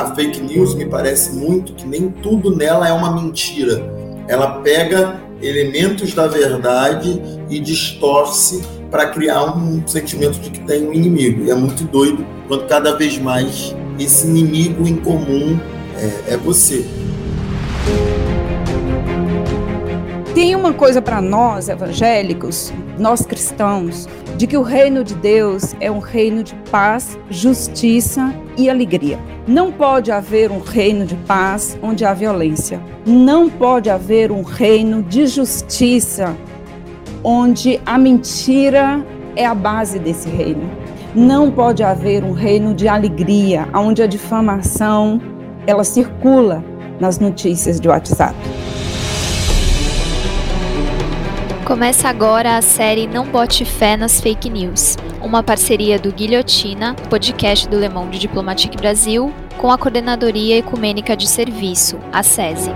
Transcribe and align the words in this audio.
a 0.00 0.14
fake 0.14 0.40
news 0.40 0.74
me 0.74 0.86
parece 0.86 1.32
muito 1.36 1.72
que 1.74 1.86
nem 1.86 2.10
tudo 2.10 2.56
nela 2.56 2.88
é 2.88 2.92
uma 2.92 3.12
mentira. 3.12 3.82
Ela 4.28 4.60
pega 4.60 5.20
elementos 5.42 6.14
da 6.14 6.26
verdade 6.26 7.20
e 7.48 7.58
distorce 7.58 8.62
para 8.90 9.06
criar 9.06 9.56
um 9.56 9.86
sentimento 9.86 10.38
de 10.40 10.50
que 10.50 10.60
tem 10.60 10.86
um 10.86 10.92
inimigo. 10.92 11.44
E 11.44 11.50
é 11.50 11.54
muito 11.54 11.84
doido 11.84 12.24
quando 12.48 12.66
cada 12.66 12.96
vez 12.96 13.18
mais 13.18 13.74
esse 13.98 14.26
inimigo 14.26 14.86
em 14.86 14.96
comum 14.96 15.58
é, 15.96 16.34
é 16.34 16.36
você. 16.36 16.84
Tem 20.34 20.54
uma 20.54 20.72
coisa 20.72 21.02
para 21.02 21.20
nós 21.20 21.68
evangélicos, 21.68 22.72
nós 22.96 23.26
cristãos, 23.26 24.08
de 24.36 24.46
que 24.46 24.56
o 24.56 24.62
reino 24.62 25.02
de 25.02 25.12
Deus 25.16 25.74
é 25.80 25.90
um 25.90 25.98
reino 25.98 26.44
de 26.44 26.54
paz, 26.70 27.18
justiça 27.28 28.32
e 28.56 28.70
alegria. 28.70 29.18
Não 29.48 29.72
pode 29.72 30.12
haver 30.12 30.52
um 30.52 30.60
reino 30.60 31.04
de 31.04 31.16
paz 31.16 31.76
onde 31.82 32.04
há 32.04 32.14
violência. 32.14 32.80
Não 33.04 33.50
pode 33.50 33.90
haver 33.90 34.30
um 34.30 34.42
reino 34.42 35.02
de 35.02 35.26
justiça 35.26 36.36
onde 37.24 37.80
a 37.84 37.98
mentira 37.98 39.04
é 39.34 39.44
a 39.44 39.54
base 39.54 39.98
desse 39.98 40.28
reino. 40.28 40.70
Não 41.12 41.50
pode 41.50 41.82
haver 41.82 42.22
um 42.22 42.32
reino 42.32 42.72
de 42.72 42.86
alegria 42.86 43.68
onde 43.74 44.00
a 44.00 44.06
difamação 44.06 45.20
ela 45.66 45.82
circula 45.82 46.64
nas 47.00 47.18
notícias 47.18 47.80
de 47.80 47.88
WhatsApp. 47.88 48.36
Começa 51.70 52.08
agora 52.08 52.56
a 52.56 52.62
série 52.62 53.06
Não 53.06 53.24
Bote 53.24 53.64
Fé 53.64 53.96
nas 53.96 54.20
Fake 54.20 54.50
News, 54.50 54.96
uma 55.22 55.40
parceria 55.40 56.00
do 56.00 56.10
Guilhotina, 56.10 56.96
podcast 57.08 57.68
do 57.68 57.78
Le 57.78 57.88
Monde 57.88 58.18
Diplomatique 58.18 58.76
Brasil, 58.76 59.32
com 59.56 59.70
a 59.70 59.78
Coordenadoria 59.78 60.58
Ecumênica 60.58 61.16
de 61.16 61.28
Serviço, 61.28 62.00
a 62.12 62.24
SESI. 62.24 62.72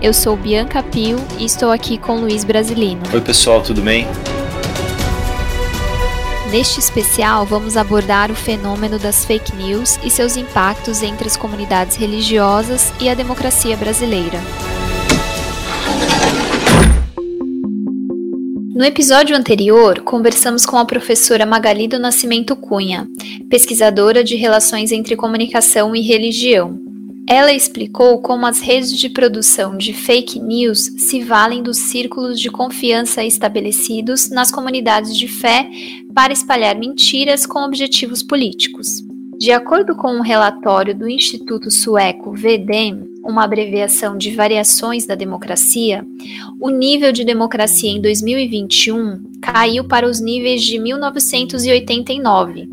Eu 0.00 0.14
sou 0.14 0.36
Bianca 0.36 0.84
Pio 0.84 1.16
e 1.36 1.44
estou 1.44 1.72
aqui 1.72 1.98
com 1.98 2.20
Luiz 2.20 2.44
Brasilino. 2.44 3.02
Oi, 3.12 3.20
pessoal, 3.20 3.60
tudo 3.60 3.82
bem? 3.82 4.06
Neste 6.52 6.78
especial, 6.78 7.44
vamos 7.44 7.76
abordar 7.76 8.30
o 8.30 8.36
fenômeno 8.36 9.00
das 9.00 9.24
fake 9.24 9.52
news 9.56 9.98
e 10.04 10.08
seus 10.08 10.36
impactos 10.36 11.02
entre 11.02 11.26
as 11.26 11.36
comunidades 11.36 11.96
religiosas 11.96 12.92
e 13.00 13.08
a 13.08 13.14
democracia 13.14 13.76
brasileira. 13.76 14.38
No 18.74 18.86
episódio 18.86 19.36
anterior, 19.36 20.00
conversamos 20.00 20.64
com 20.64 20.78
a 20.78 20.84
professora 20.86 21.44
Magali 21.44 21.86
do 21.86 21.98
Nascimento 21.98 22.56
Cunha, 22.56 23.06
pesquisadora 23.50 24.24
de 24.24 24.34
relações 24.34 24.90
entre 24.90 25.14
comunicação 25.14 25.94
e 25.94 26.00
religião. 26.00 26.80
Ela 27.28 27.52
explicou 27.52 28.22
como 28.22 28.46
as 28.46 28.60
redes 28.60 28.96
de 28.96 29.10
produção 29.10 29.76
de 29.76 29.92
fake 29.92 30.40
news 30.40 30.90
se 30.96 31.22
valem 31.22 31.62
dos 31.62 31.76
círculos 31.90 32.40
de 32.40 32.50
confiança 32.50 33.22
estabelecidos 33.22 34.30
nas 34.30 34.50
comunidades 34.50 35.14
de 35.18 35.28
fé 35.28 35.68
para 36.14 36.32
espalhar 36.32 36.74
mentiras 36.74 37.44
com 37.44 37.58
objetivos 37.58 38.22
políticos. 38.22 39.02
De 39.38 39.52
acordo 39.52 39.94
com 39.94 40.14
um 40.14 40.22
relatório 40.22 40.94
do 40.94 41.06
Instituto 41.06 41.70
Sueco 41.70 42.32
VDEM, 42.32 43.11
uma 43.22 43.44
abreviação 43.44 44.16
de 44.16 44.34
variações 44.34 45.06
da 45.06 45.14
democracia, 45.14 46.04
o 46.60 46.70
nível 46.70 47.12
de 47.12 47.24
democracia 47.24 47.90
em 47.90 48.00
2021 48.00 49.22
caiu 49.40 49.84
para 49.84 50.08
os 50.08 50.20
níveis 50.20 50.62
de 50.62 50.78
1989. 50.78 52.68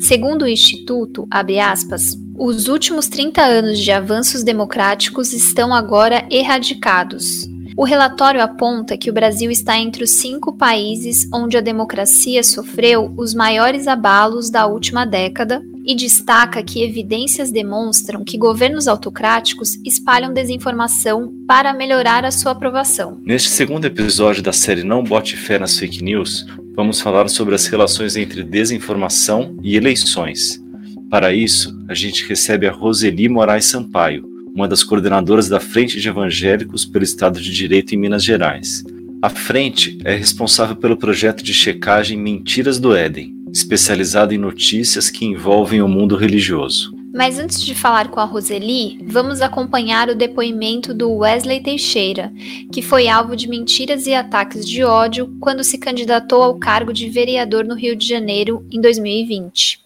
Segundo 0.00 0.42
o 0.42 0.48
Instituto, 0.48 1.26
aspas, 1.30 2.02
os 2.38 2.68
últimos 2.68 3.08
30 3.08 3.42
anos 3.42 3.78
de 3.78 3.90
avanços 3.90 4.42
democráticos 4.42 5.32
estão 5.32 5.74
agora 5.74 6.26
erradicados. 6.30 7.55
O 7.78 7.84
relatório 7.84 8.40
aponta 8.40 8.96
que 8.96 9.10
o 9.10 9.12
Brasil 9.12 9.50
está 9.50 9.76
entre 9.76 10.02
os 10.02 10.12
cinco 10.12 10.56
países 10.56 11.28
onde 11.30 11.58
a 11.58 11.60
democracia 11.60 12.42
sofreu 12.42 13.12
os 13.18 13.34
maiores 13.34 13.86
abalos 13.86 14.48
da 14.48 14.66
última 14.66 15.04
década 15.04 15.62
e 15.84 15.94
destaca 15.94 16.62
que 16.62 16.82
evidências 16.82 17.52
demonstram 17.52 18.24
que 18.24 18.38
governos 18.38 18.88
autocráticos 18.88 19.78
espalham 19.84 20.32
desinformação 20.32 21.30
para 21.46 21.74
melhorar 21.74 22.24
a 22.24 22.30
sua 22.30 22.52
aprovação. 22.52 23.20
Neste 23.22 23.50
segundo 23.50 23.84
episódio 23.84 24.42
da 24.42 24.54
série 24.54 24.82
Não 24.82 25.04
Bote 25.04 25.36
Fé 25.36 25.58
nas 25.58 25.78
Fake 25.78 26.02
News, 26.02 26.46
vamos 26.74 26.98
falar 26.98 27.28
sobre 27.28 27.54
as 27.54 27.66
relações 27.66 28.16
entre 28.16 28.42
desinformação 28.42 29.54
e 29.62 29.76
eleições. 29.76 30.58
Para 31.10 31.34
isso, 31.34 31.76
a 31.88 31.94
gente 31.94 32.26
recebe 32.26 32.66
a 32.66 32.72
Roseli 32.72 33.28
Moraes 33.28 33.66
Sampaio, 33.66 34.35
uma 34.56 34.66
das 34.66 34.82
coordenadoras 34.82 35.50
da 35.50 35.60
Frente 35.60 36.00
de 36.00 36.08
Evangélicos 36.08 36.86
pelo 36.86 37.04
Estado 37.04 37.38
de 37.38 37.52
Direito 37.52 37.94
em 37.94 37.98
Minas 37.98 38.24
Gerais. 38.24 38.82
A 39.20 39.28
frente 39.28 39.98
é 40.02 40.16
responsável 40.16 40.74
pelo 40.74 40.96
projeto 40.96 41.44
de 41.44 41.52
checagem 41.52 42.16
Mentiras 42.16 42.78
do 42.78 42.96
Éden, 42.96 43.34
especializado 43.52 44.32
em 44.32 44.38
notícias 44.38 45.10
que 45.10 45.26
envolvem 45.26 45.82
o 45.82 45.88
mundo 45.88 46.16
religioso. 46.16 46.96
Mas 47.14 47.38
antes 47.38 47.62
de 47.62 47.74
falar 47.74 48.08
com 48.08 48.18
a 48.18 48.24
Roseli, 48.24 48.98
vamos 49.06 49.42
acompanhar 49.42 50.08
o 50.08 50.14
depoimento 50.14 50.94
do 50.94 51.12
Wesley 51.12 51.62
Teixeira, 51.62 52.32
que 52.72 52.80
foi 52.80 53.08
alvo 53.08 53.36
de 53.36 53.48
mentiras 53.48 54.06
e 54.06 54.14
ataques 54.14 54.66
de 54.66 54.82
ódio 54.82 55.36
quando 55.38 55.62
se 55.62 55.76
candidatou 55.76 56.42
ao 56.42 56.58
cargo 56.58 56.94
de 56.94 57.10
vereador 57.10 57.64
no 57.64 57.74
Rio 57.74 57.94
de 57.94 58.06
Janeiro 58.06 58.66
em 58.72 58.80
2020. 58.80 59.85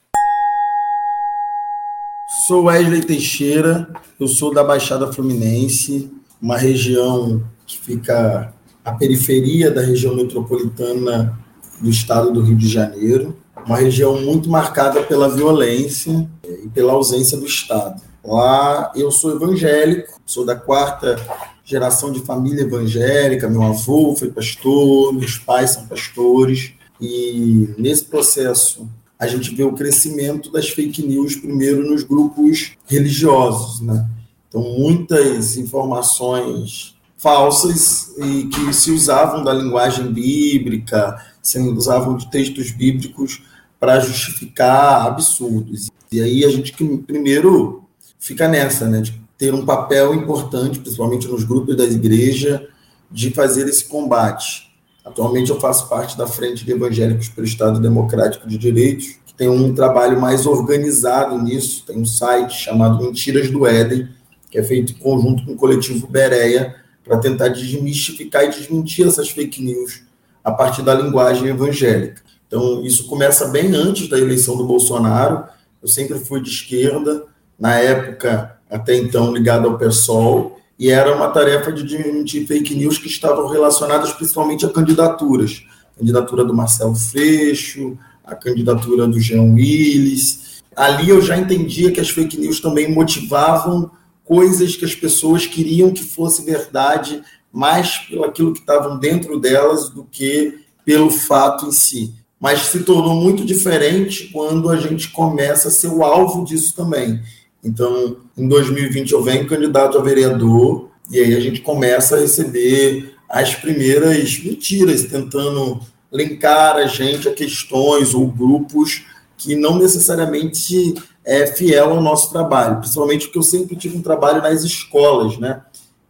Sou 2.46 2.64
Wesley 2.64 3.02
Teixeira, 3.02 3.88
eu 4.18 4.26
sou 4.26 4.52
da 4.52 4.64
Baixada 4.64 5.12
Fluminense, 5.12 6.10
uma 6.40 6.56
região 6.56 7.42
que 7.66 7.78
fica 7.78 8.54
à 8.84 8.92
periferia 8.92 9.70
da 9.70 9.82
região 9.82 10.14
metropolitana 10.14 11.38
do 11.80 11.90
estado 11.90 12.32
do 12.32 12.40
Rio 12.40 12.56
de 12.56 12.68
Janeiro, 12.68 13.36
uma 13.66 13.76
região 13.76 14.20
muito 14.20 14.48
marcada 14.48 15.02
pela 15.02 15.28
violência 15.28 16.28
e 16.64 16.68
pela 16.68 16.92
ausência 16.92 17.36
do 17.36 17.46
Estado. 17.46 18.00
Lá 18.24 18.90
eu 18.94 19.10
sou 19.10 19.34
evangélico, 19.34 20.20
sou 20.24 20.44
da 20.44 20.54
quarta 20.54 21.16
geração 21.64 22.10
de 22.10 22.20
família 22.20 22.62
evangélica, 22.62 23.48
meu 23.48 23.62
avô 23.62 24.16
foi 24.16 24.30
pastor, 24.30 25.12
meus 25.12 25.36
pais 25.36 25.70
são 25.70 25.86
pastores, 25.86 26.72
e 27.00 27.68
nesse 27.78 28.04
processo 28.04 28.88
a 29.20 29.26
gente 29.26 29.54
vê 29.54 29.62
o 29.62 29.74
crescimento 29.74 30.50
das 30.50 30.70
fake 30.70 31.06
news 31.06 31.36
primeiro 31.36 31.86
nos 31.86 32.02
grupos 32.02 32.72
religiosos, 32.86 33.82
né? 33.82 34.08
Então, 34.48 34.62
muitas 34.62 35.58
informações 35.58 36.96
falsas 37.18 38.14
e 38.16 38.46
que 38.46 38.72
se 38.72 38.90
usavam 38.90 39.44
da 39.44 39.52
linguagem 39.52 40.10
bíblica, 40.10 41.22
se 41.42 41.60
usavam 41.60 42.16
de 42.16 42.30
textos 42.30 42.70
bíblicos 42.70 43.42
para 43.78 44.00
justificar 44.00 45.06
absurdos. 45.06 45.90
E 46.10 46.20
aí 46.22 46.42
a 46.42 46.48
gente 46.48 46.72
primeiro 47.06 47.84
fica 48.18 48.48
nessa, 48.48 48.88
né, 48.88 49.02
de 49.02 49.20
ter 49.36 49.52
um 49.52 49.66
papel 49.66 50.14
importante, 50.14 50.80
principalmente 50.80 51.28
nos 51.28 51.44
grupos 51.44 51.76
da 51.76 51.84
igreja, 51.84 52.66
de 53.10 53.30
fazer 53.30 53.68
esse 53.68 53.84
combate. 53.84 54.69
Atualmente 55.04 55.50
eu 55.50 55.58
faço 55.58 55.88
parte 55.88 56.16
da 56.16 56.26
Frente 56.26 56.64
de 56.64 56.72
Evangélicos 56.72 57.28
pelo 57.28 57.46
Estado 57.46 57.80
Democrático 57.80 58.46
de 58.46 58.58
Direitos, 58.58 59.16
que 59.26 59.34
tem 59.34 59.48
um 59.48 59.74
trabalho 59.74 60.20
mais 60.20 60.46
organizado 60.46 61.38
nisso, 61.42 61.84
tem 61.86 61.98
um 61.98 62.04
site 62.04 62.52
chamado 62.52 63.02
Mentiras 63.02 63.50
do 63.50 63.66
Éden, 63.66 64.08
que 64.50 64.58
é 64.58 64.62
feito 64.62 64.92
em 64.92 64.96
conjunto 64.96 65.44
com 65.44 65.52
o 65.52 65.56
coletivo 65.56 66.06
Bereia, 66.06 66.74
para 67.02 67.18
tentar 67.18 67.48
desmistificar 67.48 68.44
e 68.44 68.50
desmentir 68.50 69.06
essas 69.06 69.30
fake 69.30 69.62
news 69.62 70.02
a 70.44 70.52
partir 70.52 70.82
da 70.82 70.94
linguagem 70.94 71.48
evangélica. 71.48 72.22
Então, 72.46 72.84
isso 72.84 73.06
começa 73.06 73.48
bem 73.48 73.74
antes 73.74 74.08
da 74.08 74.18
eleição 74.18 74.56
do 74.56 74.66
Bolsonaro. 74.66 75.44
Eu 75.80 75.88
sempre 75.88 76.18
fui 76.18 76.42
de 76.42 76.50
esquerda, 76.50 77.24
na 77.58 77.78
época, 77.78 78.58
até 78.68 78.96
então, 78.96 79.32
ligado 79.32 79.68
ao 79.68 79.78
PSOL, 79.78 80.59
e 80.80 80.88
era 80.88 81.14
uma 81.14 81.28
tarefa 81.28 81.70
de 81.70 81.82
desmentir 81.82 82.46
fake 82.46 82.74
news 82.74 82.96
que 82.96 83.06
estavam 83.06 83.46
relacionadas 83.48 84.14
principalmente 84.14 84.64
a 84.64 84.70
candidaturas. 84.70 85.62
A 85.94 85.98
candidatura 85.98 86.42
do 86.42 86.54
Marcelo 86.54 86.96
Freixo, 86.96 87.98
a 88.24 88.34
candidatura 88.34 89.06
do 89.06 89.20
Jean 89.20 89.42
Willis. 89.42 90.62
Ali 90.74 91.10
eu 91.10 91.20
já 91.20 91.36
entendia 91.36 91.92
que 91.92 92.00
as 92.00 92.08
fake 92.08 92.40
news 92.40 92.60
também 92.60 92.90
motivavam 92.90 93.90
coisas 94.24 94.74
que 94.74 94.86
as 94.86 94.94
pessoas 94.94 95.46
queriam 95.46 95.90
que 95.90 96.02
fosse 96.02 96.42
verdade, 96.46 97.22
mais 97.52 97.98
pelo 97.98 98.24
aquilo 98.24 98.54
que 98.54 98.60
estavam 98.60 98.98
dentro 98.98 99.38
delas 99.38 99.90
do 99.90 100.04
que 100.04 100.60
pelo 100.82 101.10
fato 101.10 101.66
em 101.66 101.72
si. 101.72 102.14
Mas 102.40 102.60
se 102.62 102.84
tornou 102.84 103.16
muito 103.16 103.44
diferente 103.44 104.30
quando 104.32 104.70
a 104.70 104.78
gente 104.78 105.10
começa 105.10 105.68
a 105.68 105.70
ser 105.70 105.88
o 105.88 106.02
alvo 106.02 106.42
disso 106.42 106.74
também. 106.74 107.20
Então, 107.62 108.16
em 108.36 108.48
2020 108.48 109.12
eu 109.12 109.22
venho 109.22 109.46
candidato 109.46 109.98
a 109.98 110.02
vereador 110.02 110.88
e 111.10 111.18
aí 111.18 111.34
a 111.34 111.40
gente 111.40 111.60
começa 111.60 112.16
a 112.16 112.20
receber 112.20 113.14
as 113.28 113.54
primeiras 113.54 114.38
mentiras, 114.42 115.04
tentando 115.04 115.80
linkar 116.12 116.76
a 116.76 116.86
gente 116.86 117.28
a 117.28 117.34
questões 117.34 118.14
ou 118.14 118.26
grupos 118.26 119.04
que 119.36 119.54
não 119.54 119.78
necessariamente 119.78 120.94
é 121.24 121.46
fiel 121.46 121.90
ao 121.90 122.02
nosso 122.02 122.30
trabalho, 122.30 122.78
principalmente 122.78 123.26
porque 123.26 123.38
eu 123.38 123.42
sempre 123.42 123.76
tive 123.76 123.96
um 123.96 124.02
trabalho 124.02 124.42
nas 124.42 124.64
escolas, 124.64 125.38
né? 125.38 125.62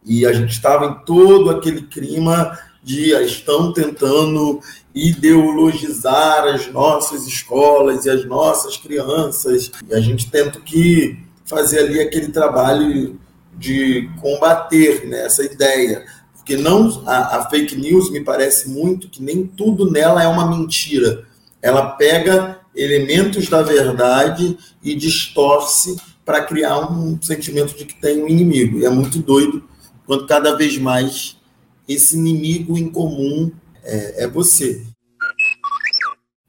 E 0.05 0.25
a 0.25 0.33
gente 0.33 0.51
estava 0.51 0.85
em 0.85 1.05
todo 1.05 1.49
aquele 1.49 1.83
clima 1.83 2.57
de 2.83 3.13
ah, 3.13 3.21
estão 3.21 3.71
tentando 3.71 4.59
ideologizar 4.93 6.45
as 6.45 6.71
nossas 6.71 7.27
escolas 7.27 8.05
e 8.05 8.09
as 8.09 8.25
nossas 8.25 8.77
crianças. 8.77 9.71
E 9.87 9.93
a 9.93 9.99
gente 9.99 10.29
tenta 10.29 10.59
que 10.59 11.19
fazer 11.51 11.79
ali 11.79 11.99
aquele 11.99 12.29
trabalho 12.29 13.19
de 13.57 14.09
combater 14.21 15.05
né, 15.05 15.25
essa 15.25 15.43
ideia. 15.43 16.05
Porque 16.33 16.55
não 16.55 17.03
a, 17.05 17.37
a 17.37 17.49
fake 17.49 17.75
news 17.75 18.09
me 18.09 18.21
parece 18.21 18.69
muito 18.69 19.09
que 19.09 19.21
nem 19.21 19.45
tudo 19.45 19.91
nela 19.91 20.23
é 20.23 20.27
uma 20.27 20.49
mentira. 20.49 21.25
Ela 21.61 21.91
pega 21.91 22.59
elementos 22.73 23.49
da 23.49 23.61
verdade 23.61 24.57
e 24.81 24.95
distorce 24.95 25.97
para 26.25 26.41
criar 26.41 26.79
um 26.89 27.21
sentimento 27.21 27.75
de 27.77 27.85
que 27.85 27.99
tem 27.99 28.23
um 28.23 28.27
inimigo. 28.27 28.79
E 28.79 28.85
é 28.85 28.89
muito 28.89 29.19
doido 29.19 29.63
quando 30.05 30.25
cada 30.25 30.55
vez 30.55 30.77
mais 30.77 31.37
esse 31.87 32.15
inimigo 32.15 32.77
em 32.77 32.89
comum 32.89 33.51
é, 33.83 34.23
é 34.23 34.27
você. 34.27 34.81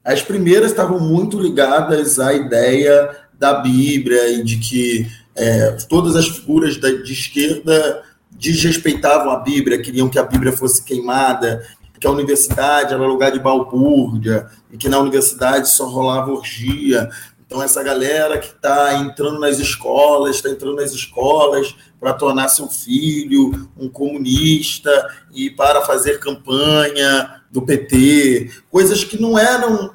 As 0.03 0.21
primeiras 0.21 0.71
estavam 0.71 0.99
muito 0.99 1.39
ligadas 1.39 2.19
à 2.19 2.33
ideia 2.33 3.22
da 3.43 3.55
Bíblia 3.55 4.29
e 4.31 4.41
de 4.41 4.57
que 4.57 5.05
é, 5.35 5.71
todas 5.89 6.15
as 6.15 6.29
figuras 6.29 6.77
da, 6.77 6.89
de 6.89 7.11
esquerda 7.11 8.01
desrespeitavam 8.31 9.33
a 9.33 9.39
Bíblia, 9.39 9.81
queriam 9.81 10.07
que 10.07 10.17
a 10.17 10.23
Bíblia 10.23 10.53
fosse 10.53 10.81
queimada, 10.81 11.61
que 11.99 12.07
a 12.07 12.11
universidade 12.11 12.93
era 12.93 13.05
lugar 13.05 13.33
de 13.33 13.39
balbúrdia 13.39 14.47
e 14.71 14.77
que 14.77 14.87
na 14.87 14.97
universidade 14.97 15.69
só 15.69 15.89
rolava 15.89 16.31
orgia. 16.31 17.09
Então, 17.45 17.61
essa 17.61 17.83
galera 17.83 18.37
que 18.37 18.47
está 18.47 18.93
entrando 18.95 19.41
nas 19.41 19.59
escolas, 19.59 20.37
está 20.37 20.49
entrando 20.49 20.77
nas 20.77 20.93
escolas 20.93 21.75
para 21.99 22.13
tornar 22.13 22.47
seu 22.47 22.69
filho 22.69 23.69
um 23.77 23.89
comunista 23.89 24.89
e 25.33 25.49
para 25.49 25.81
fazer 25.81 26.17
campanha 26.19 27.41
do 27.51 27.61
PT, 27.61 28.51
coisas 28.71 29.03
que 29.03 29.21
não 29.21 29.37
eram 29.37 29.93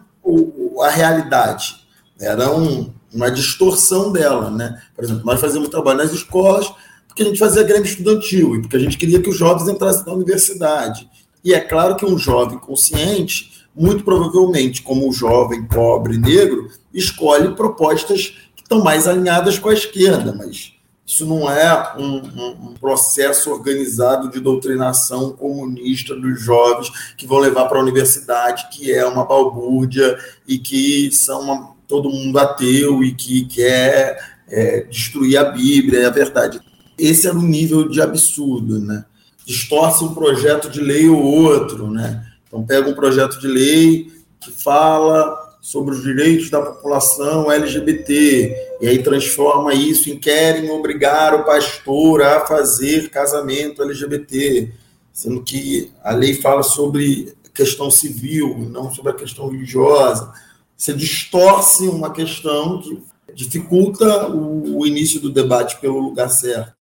a 0.82 0.90
realidade, 0.90 1.76
eram 2.20 2.97
uma 3.12 3.30
distorção 3.30 4.12
dela, 4.12 4.50
né? 4.50 4.82
Por 4.94 5.04
exemplo, 5.04 5.24
nós 5.24 5.40
fazíamos 5.40 5.68
trabalho 5.68 5.98
nas 5.98 6.12
escolas 6.12 6.70
porque 7.18 7.22
a 7.22 7.26
gente 7.26 7.38
fazia 7.38 7.64
grêmio 7.64 7.84
estudantil 7.84 8.54
e 8.54 8.60
porque 8.60 8.76
a 8.76 8.78
gente 8.78 8.96
queria 8.96 9.20
que 9.20 9.28
os 9.28 9.36
jovens 9.36 9.68
entrassem 9.68 10.06
na 10.06 10.12
universidade. 10.12 11.08
E 11.42 11.52
é 11.52 11.58
claro 11.58 11.96
que 11.96 12.06
um 12.06 12.16
jovem 12.16 12.58
consciente, 12.58 13.66
muito 13.74 14.04
provavelmente, 14.04 14.82
como 14.82 15.08
o 15.08 15.12
jovem 15.12 15.64
pobre 15.64 16.16
negro, 16.16 16.70
escolhe 16.94 17.56
propostas 17.56 18.38
que 18.54 18.62
estão 18.62 18.84
mais 18.84 19.08
alinhadas 19.08 19.58
com 19.58 19.68
a 19.68 19.74
esquerda, 19.74 20.32
mas 20.32 20.72
isso 21.04 21.24
não 21.24 21.50
é 21.50 21.96
um, 21.96 22.18
um, 22.18 22.50
um, 22.68 22.74
processo 22.74 23.50
organizado 23.50 24.30
de 24.30 24.38
doutrinação 24.40 25.32
comunista 25.32 26.14
dos 26.14 26.40
jovens 26.40 26.92
que 27.16 27.26
vão 27.26 27.38
levar 27.38 27.64
para 27.64 27.78
a 27.78 27.82
universidade, 27.82 28.68
que 28.70 28.92
é 28.92 29.06
uma 29.06 29.24
balbúrdia 29.24 30.18
e 30.46 30.58
que 30.58 31.10
são 31.10 31.40
uma, 31.40 31.70
todo 31.88 32.10
mundo 32.10 32.38
ateu 32.38 33.02
e 33.02 33.12
que 33.12 33.46
quer 33.46 34.18
é, 34.46 34.82
destruir 34.82 35.38
a 35.38 35.44
Bíblia 35.44 36.00
e 36.00 36.04
a 36.04 36.10
verdade. 36.10 36.60
Esse 36.98 37.26
era 37.26 37.36
o 37.36 37.42
nível 37.42 37.88
de 37.88 38.00
absurdo, 38.00 38.78
né? 38.78 39.04
Distorce 39.46 40.04
um 40.04 40.14
projeto 40.14 40.68
de 40.68 40.80
lei 40.80 41.08
ou 41.08 41.22
outro, 41.22 41.90
né? 41.90 42.24
Então 42.46 42.62
pega 42.64 42.88
um 42.88 42.94
projeto 42.94 43.40
de 43.40 43.46
lei 43.46 44.12
que 44.40 44.50
fala 44.50 45.48
sobre 45.60 45.94
os 45.94 46.02
direitos 46.02 46.50
da 46.50 46.62
população 46.62 47.50
LGBT, 47.50 48.78
e 48.80 48.88
aí 48.88 49.02
transforma 49.02 49.74
isso 49.74 50.08
em 50.08 50.18
querem 50.18 50.70
obrigar 50.70 51.34
o 51.34 51.44
pastor 51.44 52.22
a 52.22 52.46
fazer 52.46 53.10
casamento 53.10 53.82
LGBT, 53.82 54.72
sendo 55.12 55.42
que 55.42 55.90
a 56.02 56.12
lei 56.12 56.34
fala 56.34 56.62
sobre 56.62 57.34
questão 57.52 57.90
civil, 57.90 58.68
não 58.70 58.92
sobre 58.92 59.10
a 59.10 59.14
questão 59.14 59.48
religiosa. 59.48 60.32
Você 60.78 60.94
distorce 60.94 61.88
uma 61.88 62.12
questão 62.12 62.80
que 62.80 63.02
dificulta 63.34 64.28
o, 64.28 64.78
o 64.78 64.86
início 64.86 65.20
do 65.20 65.30
debate 65.30 65.80
pelo 65.80 65.98
lugar 65.98 66.30
certo. 66.30 66.72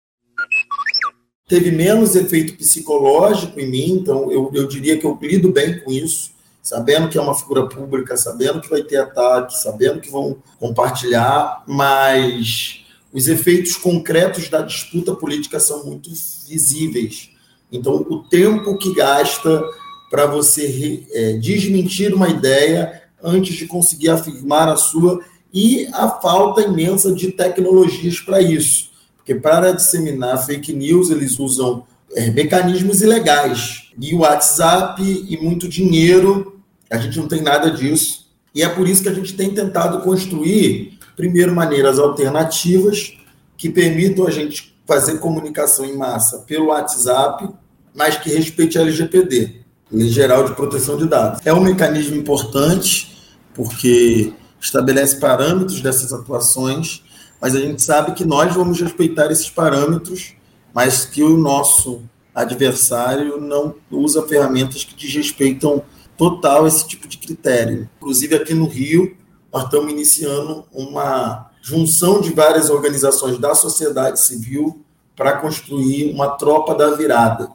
Teve 1.48 1.70
menos 1.70 2.14
efeito 2.14 2.56
psicológico 2.56 3.58
em 3.58 3.70
mim, 3.70 3.92
então 3.92 4.30
eu, 4.30 4.50
eu 4.52 4.68
diria 4.68 4.98
que 4.98 5.06
eu 5.06 5.18
lido 5.20 5.50
bem 5.50 5.80
com 5.80 5.90
isso 5.90 6.36
sabendo 6.66 7.08
que 7.08 7.16
é 7.16 7.20
uma 7.20 7.38
figura 7.38 7.68
pública, 7.68 8.16
sabendo 8.16 8.60
que 8.60 8.68
vai 8.68 8.82
ter 8.82 8.96
ataque, 8.96 9.56
sabendo 9.56 10.00
que 10.00 10.10
vão 10.10 10.36
compartilhar, 10.58 11.62
mas 11.64 12.84
os 13.12 13.28
efeitos 13.28 13.76
concretos 13.76 14.48
da 14.48 14.62
disputa 14.62 15.14
política 15.14 15.60
são 15.60 15.86
muito 15.86 16.10
visíveis. 16.48 17.30
Então, 17.70 17.94
o 17.94 18.24
tempo 18.24 18.76
que 18.78 18.92
gasta 18.92 19.62
para 20.10 20.26
você 20.26 21.06
é, 21.12 21.32
desmentir 21.34 22.12
uma 22.12 22.28
ideia 22.28 23.00
antes 23.26 23.56
de 23.56 23.66
conseguir 23.66 24.10
afirmar 24.10 24.68
a 24.68 24.76
sua 24.76 25.20
e 25.52 25.88
a 25.92 26.08
falta 26.08 26.62
imensa 26.62 27.12
de 27.12 27.32
tecnologias 27.32 28.20
para 28.20 28.40
isso. 28.40 28.90
Porque 29.16 29.34
para 29.34 29.72
disseminar 29.72 30.46
fake 30.46 30.72
news, 30.72 31.10
eles 31.10 31.38
usam 31.38 31.84
é, 32.14 32.30
mecanismos 32.30 33.02
ilegais. 33.02 33.90
E 34.00 34.14
o 34.14 34.18
WhatsApp 34.18 35.02
e 35.02 35.36
muito 35.38 35.68
dinheiro 35.68 36.60
a 36.90 36.98
gente 36.98 37.18
não 37.18 37.26
tem 37.26 37.42
nada 37.42 37.70
disso. 37.70 38.26
E 38.54 38.62
é 38.62 38.68
por 38.68 38.88
isso 38.88 39.02
que 39.02 39.08
a 39.08 39.14
gente 39.14 39.34
tem 39.34 39.50
tentado 39.52 40.00
construir, 40.00 40.98
primeiro, 41.16 41.54
maneiras 41.54 41.98
alternativas 41.98 43.16
que 43.56 43.68
permitam 43.68 44.26
a 44.26 44.30
gente 44.30 44.74
fazer 44.86 45.18
comunicação 45.18 45.84
em 45.84 45.96
massa 45.96 46.38
pelo 46.46 46.66
WhatsApp, 46.66 47.48
mas 47.94 48.16
que 48.16 48.30
respeite 48.30 48.78
a 48.78 48.82
LGPD, 48.82 49.56
Lei 49.90 50.08
Geral 50.08 50.44
de 50.44 50.54
Proteção 50.54 50.96
de 50.96 51.08
Dados. 51.08 51.40
É 51.44 51.52
um 51.52 51.60
mecanismo 51.60 52.14
importante, 52.14 53.15
porque 53.56 54.34
estabelece 54.60 55.18
parâmetros 55.18 55.80
dessas 55.80 56.12
atuações, 56.12 57.02
mas 57.40 57.56
a 57.56 57.60
gente 57.60 57.82
sabe 57.82 58.12
que 58.12 58.24
nós 58.24 58.54
vamos 58.54 58.80
respeitar 58.80 59.32
esses 59.32 59.48
parâmetros, 59.48 60.34
mas 60.74 61.06
que 61.06 61.22
o 61.22 61.36
nosso 61.38 62.02
adversário 62.34 63.40
não 63.40 63.74
usa 63.90 64.26
ferramentas 64.28 64.84
que 64.84 64.94
desrespeitam 64.94 65.82
total 66.18 66.66
esse 66.66 66.86
tipo 66.86 67.08
de 67.08 67.16
critério. 67.16 67.88
Inclusive, 67.96 68.34
aqui 68.34 68.52
no 68.52 68.68
Rio, 68.68 69.16
nós 69.52 69.64
estamos 69.64 69.90
iniciando 69.90 70.64
uma 70.70 71.50
junção 71.62 72.20
de 72.20 72.32
várias 72.32 72.68
organizações 72.68 73.38
da 73.38 73.54
sociedade 73.54 74.20
civil 74.20 74.84
para 75.16 75.38
construir 75.38 76.12
uma 76.12 76.36
tropa 76.36 76.74
da 76.74 76.90
virada, 76.90 77.48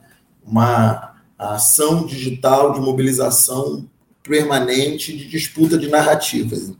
uma 0.43 1.13
ação 1.37 2.05
digital 2.05 2.73
de 2.73 2.79
mobilização 2.79 3.87
permanente 4.31 5.11
de 5.11 5.25
disputa 5.25 5.77
de 5.77 5.89
narrativas. 5.89 6.71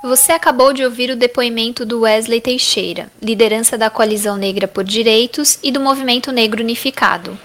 Você 0.00 0.30
acabou 0.30 0.72
de 0.72 0.84
ouvir 0.84 1.10
o 1.10 1.16
depoimento 1.16 1.84
do 1.84 2.02
Wesley 2.02 2.40
Teixeira, 2.40 3.10
liderança 3.20 3.76
da 3.76 3.90
Coalizão 3.90 4.36
Negra 4.36 4.68
por 4.68 4.84
Direitos 4.84 5.58
e 5.64 5.72
do 5.72 5.80
Movimento 5.80 6.30
Negro 6.30 6.62
Unificado. 6.62 7.36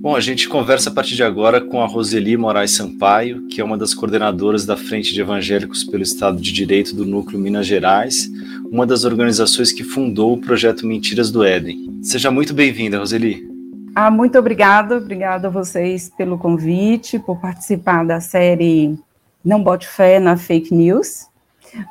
Bom, 0.00 0.16
a 0.16 0.20
gente 0.20 0.48
conversa 0.48 0.90
a 0.90 0.92
partir 0.92 1.14
de 1.14 1.22
agora 1.22 1.60
com 1.60 1.80
a 1.80 1.86
Roseli 1.86 2.36
Moraes 2.36 2.72
Sampaio, 2.72 3.46
que 3.46 3.60
é 3.60 3.64
uma 3.64 3.78
das 3.78 3.94
coordenadoras 3.94 4.66
da 4.66 4.76
Frente 4.76 5.14
de 5.14 5.20
Evangélicos 5.20 5.84
pelo 5.84 6.02
Estado 6.02 6.40
de 6.40 6.50
Direito 6.50 6.96
do 6.96 7.04
Núcleo 7.04 7.38
Minas 7.38 7.66
Gerais, 7.66 8.28
uma 8.72 8.86
das 8.86 9.04
organizações 9.04 9.70
que 9.70 9.84
fundou 9.84 10.32
o 10.32 10.40
projeto 10.40 10.84
Mentiras 10.84 11.30
do 11.30 11.44
Éden. 11.44 12.00
Seja 12.02 12.28
muito 12.28 12.52
bem-vinda, 12.52 12.98
Roseli. 12.98 13.55
Ah, 13.98 14.10
muito 14.10 14.38
obrigada, 14.38 14.98
obrigada 14.98 15.48
a 15.48 15.50
vocês 15.50 16.10
pelo 16.10 16.36
convite, 16.36 17.18
por 17.18 17.40
participar 17.40 18.04
da 18.04 18.20
série 18.20 18.94
Não 19.42 19.64
Bote 19.64 19.88
Fé 19.88 20.20
na 20.20 20.36
Fake 20.36 20.74
News, 20.74 21.30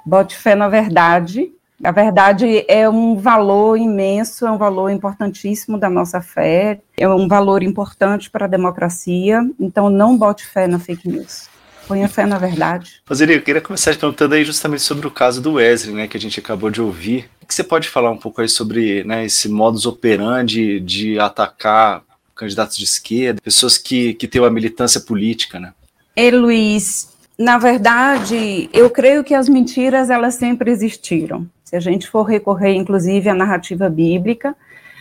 Bote 0.05 0.37
Fé 0.37 0.53
na 0.53 0.69
Verdade, 0.69 1.51
a 1.83 1.91
verdade 1.91 2.63
é 2.67 2.87
um 2.87 3.15
valor 3.15 3.75
imenso, 3.75 4.45
é 4.45 4.51
um 4.51 4.57
valor 4.59 4.91
importantíssimo 4.91 5.79
da 5.79 5.89
nossa 5.89 6.21
fé, 6.21 6.79
é 6.95 7.07
um 7.07 7.27
valor 7.27 7.63
importante 7.63 8.29
para 8.29 8.45
a 8.45 8.47
democracia, 8.47 9.41
então 9.59 9.89
não 9.89 10.15
bote 10.15 10.45
fé 10.45 10.67
na 10.67 10.77
fake 10.77 11.09
news. 11.09 11.49
Ponha 11.87 12.07
fé 12.07 12.25
na 12.25 12.37
verdade. 12.37 13.01
Roseli, 13.07 13.33
eu 13.33 13.41
queria 13.41 13.61
começar 13.61 13.93
te 13.93 13.99
perguntando 13.99 14.35
aí 14.35 14.43
justamente 14.43 14.81
sobre 14.81 15.07
o 15.07 15.11
caso 15.11 15.41
do 15.41 15.53
Wesley, 15.53 15.95
né, 15.95 16.07
que 16.07 16.17
a 16.17 16.19
gente 16.19 16.39
acabou 16.39 16.69
de 16.69 16.81
ouvir. 16.81 17.29
O 17.41 17.45
que 17.45 17.53
você 17.53 17.63
pode 17.63 17.87
falar 17.87 18.09
um 18.11 18.17
pouco 18.17 18.41
aí 18.41 18.49
sobre 18.49 19.03
né, 19.03 19.25
esse 19.25 19.47
modus 19.47 19.85
operandi 19.85 20.79
de 20.79 21.19
atacar 21.19 22.01
candidatos 22.35 22.75
de 22.77 22.83
esquerda, 22.83 23.41
pessoas 23.41 23.77
que, 23.77 24.13
que 24.15 24.27
têm 24.27 24.41
uma 24.41 24.49
militância 24.49 24.99
política, 24.99 25.59
né? 25.59 25.73
E 26.17 26.31
Luiz, 26.31 27.09
na 27.37 27.57
verdade, 27.57 28.69
eu 28.73 28.89
creio 28.89 29.23
que 29.23 29.33
as 29.33 29.47
mentiras 29.47 30.09
elas 30.09 30.35
sempre 30.35 30.71
existiram. 30.71 31.47
Se 31.63 31.75
a 31.75 31.79
gente 31.79 32.07
for 32.07 32.23
recorrer, 32.23 32.73
inclusive, 32.73 33.29
à 33.29 33.33
narrativa 33.33 33.89
bíblica, 33.89 34.55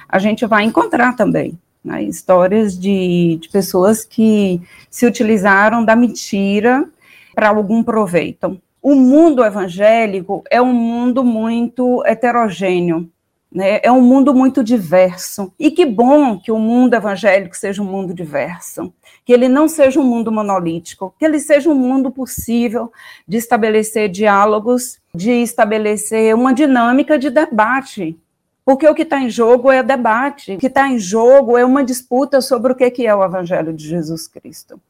a 0.09 0.19
gente 0.19 0.47
vai 0.47 0.65
encontrar 0.65 1.17
também 1.17 1.59
né, 1.85 2.03
histórias 2.03 2.79
de, 2.79 3.39
de 3.41 3.49
pessoas 3.51 4.05
que 4.05 4.61
se 4.91 5.07
utilizaram 5.07 5.85
da 5.85 5.95
mentira 5.95 6.89
para 7.35 7.49
algum 7.49 7.83
proveito. 7.83 8.61
o 8.81 8.95
mundo 8.95 9.45
evangélico 9.45 10.43
é 10.51 10.61
um 10.61 10.73
mundo 10.73 11.25
muito 11.25 12.03
heterogêneo, 12.07 13.11
né? 13.51 13.81
é 13.83 13.91
um 13.91 14.01
mundo 14.01 14.35
muito 14.35 14.63
diverso. 14.63 15.53
E 15.59 15.71
que 15.71 15.87
bom 15.87 16.39
que 16.39 16.53
o 16.53 16.59
mundo 16.59 16.95
evangélico 16.95 17.57
seja 17.57 17.83
um 17.83 17.87
mundo 17.87 18.13
diverso, 18.13 18.93
que 19.25 19.33
ele 19.33 19.49
não 19.49 19.69
seja 19.69 20.01
um 20.01 20.05
mundo 20.05 20.31
monolítico, 20.31 21.15
que 21.19 21.25
ele 21.25 21.39
seja 21.39 21.71
um 21.71 21.75
mundo 21.75 22.11
possível 22.11 22.93
de 23.27 23.39
estabelecer 23.39 24.09
diálogos, 24.09 24.99
de 25.15 25.31
estabelecer 25.31 26.35
uma 26.35 26.53
dinâmica 26.53 27.19
de 27.19 27.31
debate. 27.31 28.19
Porque 28.65 28.89
o 28.89 28.95
que 28.95 29.03
está 29.03 29.21
em 29.21 29.29
jogo 29.29 29.71
é 29.71 29.83
debate, 29.83 30.55
o 30.55 30.59
que 30.59 30.69
está 30.69 30.89
em 30.89 30.99
jogo 30.99 31.59
é 31.59 31.65
uma 31.65 31.85
disputa 31.85 32.41
sobre 32.41 32.73
o 32.73 32.75
que 32.75 33.07
é 33.07 33.15
o 33.15 33.25
Evangelho 33.25 33.73
de 33.73 33.87
Jesus 33.87 34.27
Cristo. 34.27 34.81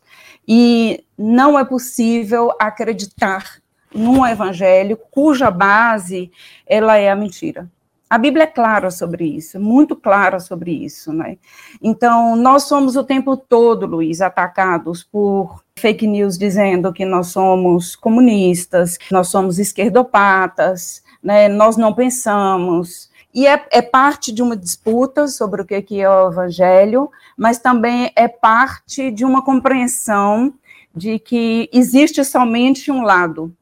E 0.46 1.04
não 1.18 1.58
é 1.58 1.64
possível 1.64 2.52
acreditar 2.60 3.62
num 3.94 4.26
evangelho 4.26 4.98
cuja 5.10 5.50
base 5.50 6.30
ela 6.66 6.96
é 6.96 7.10
a 7.10 7.16
mentira. 7.16 7.70
A 8.10 8.18
Bíblia 8.18 8.44
é 8.44 8.46
clara 8.46 8.90
sobre 8.90 9.24
isso, 9.24 9.58
muito 9.58 9.96
clara 9.96 10.38
sobre 10.38 10.70
isso, 10.70 11.12
né? 11.12 11.38
Então, 11.82 12.36
nós 12.36 12.64
somos 12.64 12.96
o 12.96 13.02
tempo 13.02 13.36
todo, 13.36 13.86
Luiz, 13.86 14.20
atacados 14.20 15.02
por 15.02 15.64
fake 15.76 16.06
news 16.06 16.38
dizendo 16.38 16.92
que 16.92 17.04
nós 17.04 17.28
somos 17.28 17.96
comunistas, 17.96 18.96
que 18.96 19.12
nós 19.12 19.28
somos 19.28 19.58
esquerdopatas, 19.58 21.02
né? 21.22 21.48
Nós 21.48 21.76
não 21.76 21.92
pensamos. 21.92 23.10
E 23.34 23.46
é, 23.46 23.66
é 23.72 23.82
parte 23.82 24.30
de 24.30 24.42
uma 24.42 24.56
disputa 24.56 25.26
sobre 25.26 25.62
o 25.62 25.66
que 25.66 26.00
é 26.00 26.08
o 26.08 26.30
evangelho, 26.30 27.10
mas 27.36 27.58
também 27.58 28.12
é 28.14 28.28
parte 28.28 29.10
de 29.10 29.24
uma 29.24 29.42
compreensão 29.42 30.54
de 30.94 31.18
que 31.18 31.68
existe 31.72 32.24
somente 32.24 32.92
um 32.92 33.02
lado, 33.02 33.52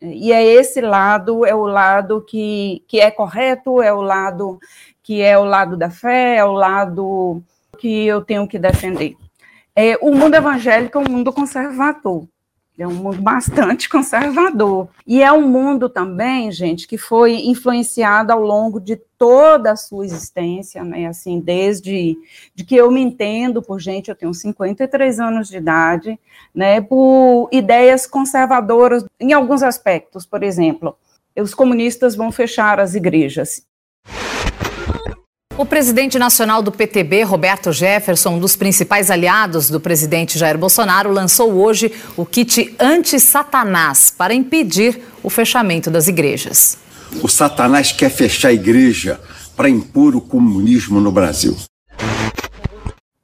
e 0.00 0.32
é 0.32 0.42
esse 0.42 0.80
lado, 0.80 1.44
é 1.44 1.54
o 1.54 1.66
lado 1.66 2.22
que, 2.22 2.82
que 2.88 2.98
é 2.98 3.10
correto, 3.10 3.82
é 3.82 3.92
o 3.92 4.00
lado 4.00 4.58
que 5.02 5.20
é 5.20 5.36
o 5.36 5.44
lado 5.44 5.76
da 5.76 5.90
fé, 5.90 6.36
é 6.36 6.44
o 6.44 6.52
lado 6.52 7.42
que 7.78 8.06
eu 8.06 8.22
tenho 8.22 8.46
que 8.46 8.58
defender. 8.58 9.16
É, 9.76 9.96
o 10.00 10.14
mundo 10.14 10.34
evangélico 10.34 10.98
é 10.98 11.00
um 11.00 11.12
mundo 11.12 11.32
conservador. 11.32 12.26
É 12.82 12.86
um 12.86 12.94
mundo 12.94 13.20
bastante 13.20 13.88
conservador. 13.90 14.88
E 15.06 15.22
é 15.22 15.32
um 15.32 15.46
mundo 15.46 15.88
também, 15.88 16.50
gente, 16.50 16.86
que 16.86 16.96
foi 16.96 17.46
influenciado 17.46 18.32
ao 18.32 18.40
longo 18.40 18.80
de 18.80 18.96
toda 19.18 19.72
a 19.72 19.76
sua 19.76 20.04
existência, 20.04 20.82
né? 20.82 21.06
Assim, 21.06 21.40
desde 21.40 22.16
de 22.54 22.64
que 22.64 22.74
eu 22.76 22.90
me 22.90 23.00
entendo 23.00 23.60
por 23.60 23.78
gente, 23.78 24.08
eu 24.08 24.16
tenho 24.16 24.32
53 24.32 25.20
anos 25.20 25.48
de 25.48 25.58
idade, 25.58 26.18
né? 26.54 26.80
Por 26.80 27.48
ideias 27.52 28.06
conservadoras 28.06 29.04
em 29.20 29.32
alguns 29.32 29.62
aspectos, 29.62 30.24
por 30.24 30.42
exemplo, 30.42 30.96
os 31.36 31.54
comunistas 31.54 32.14
vão 32.14 32.32
fechar 32.32 32.80
as 32.80 32.94
igrejas. 32.94 33.64
O 35.60 35.66
presidente 35.66 36.18
nacional 36.18 36.62
do 36.62 36.72
PTB, 36.72 37.22
Roberto 37.22 37.70
Jefferson, 37.70 38.36
um 38.36 38.38
dos 38.38 38.56
principais 38.56 39.10
aliados 39.10 39.68
do 39.68 39.78
presidente 39.78 40.38
Jair 40.38 40.56
Bolsonaro, 40.56 41.12
lançou 41.12 41.52
hoje 41.52 41.92
o 42.16 42.24
kit 42.24 42.74
anti-Satanás 42.80 44.10
para 44.10 44.32
impedir 44.32 45.02
o 45.22 45.28
fechamento 45.28 45.90
das 45.90 46.08
igrejas. 46.08 46.78
O 47.22 47.28
Satanás 47.28 47.92
quer 47.92 48.08
fechar 48.08 48.48
a 48.48 48.52
igreja 48.54 49.20
para 49.54 49.68
impor 49.68 50.16
o 50.16 50.20
comunismo 50.22 50.98
no 50.98 51.12
Brasil. 51.12 51.54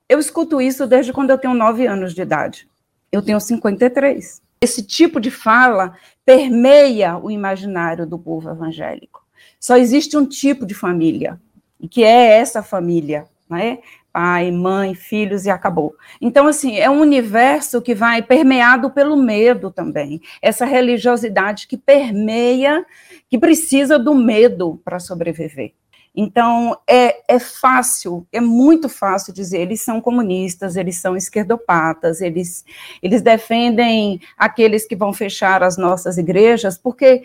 Eu 0.07 0.19
escuto 0.19 0.61
isso 0.61 0.87
desde 0.87 1.15
quando 1.15 1.31
eu 1.31 1.39
tenho 1.39 1.55
nove 1.55 1.87
anos 1.87 2.13
de 2.13 2.21
idade. 2.21 2.69
Eu 3.11 3.23
tenho 3.23 3.41
53. 3.41 4.43
Esse 4.61 4.83
tipo 4.83 5.21
de 5.21 5.31
fala 5.31 5.95
permeia 6.23 7.17
o 7.17 7.31
imaginário 7.31 8.07
do 8.07 8.19
povo 8.19 8.51
evangélico. 8.51 9.25
Só 9.59 9.79
existe 9.79 10.19
um 10.19 10.27
tipo 10.27 10.67
de 10.67 10.75
família, 10.75 11.41
e 11.81 11.89
que 11.89 12.03
é 12.03 12.39
essa 12.39 12.63
família, 12.63 13.27
né? 13.49 13.79
Pai, 14.13 14.51
mãe, 14.51 14.95
filhos 14.95 15.45
e 15.45 15.51
acabou. 15.51 15.95
Então, 16.21 16.47
assim, 16.47 16.79
é 16.79 16.89
um 16.89 17.01
universo 17.01 17.83
que 17.83 17.95
vai 17.95 18.23
permeado 18.23 18.91
pelo 18.91 19.15
medo 19.15 19.71
também. 19.71 20.23
Essa 20.41 20.65
religiosidade 20.65 21.67
que 21.67 21.77
permeia, 21.77 22.85
que 23.29 23.39
precisa 23.39 23.99
do 23.99 24.15
medo 24.15 24.81
para 24.83 24.99
sobreviver. 24.99 25.75
Então, 26.17 26.75
é, 26.89 27.35
é 27.35 27.39
fácil, 27.39 28.27
é 28.33 28.41
muito 28.41 28.89
fácil 28.89 29.35
dizer, 29.35 29.59
eles 29.59 29.83
são 29.83 30.01
comunistas, 30.01 30.75
eles 30.75 30.97
são 30.97 31.15
esquerdopatas, 31.15 32.23
eles, 32.23 32.65
eles 33.03 33.21
defendem 33.21 34.19
aqueles 34.35 34.87
que 34.87 34.97
vão 34.97 35.13
fechar 35.13 35.63
as 35.63 35.77
nossas 35.77 36.17
igrejas, 36.17 36.79
porque 36.79 37.25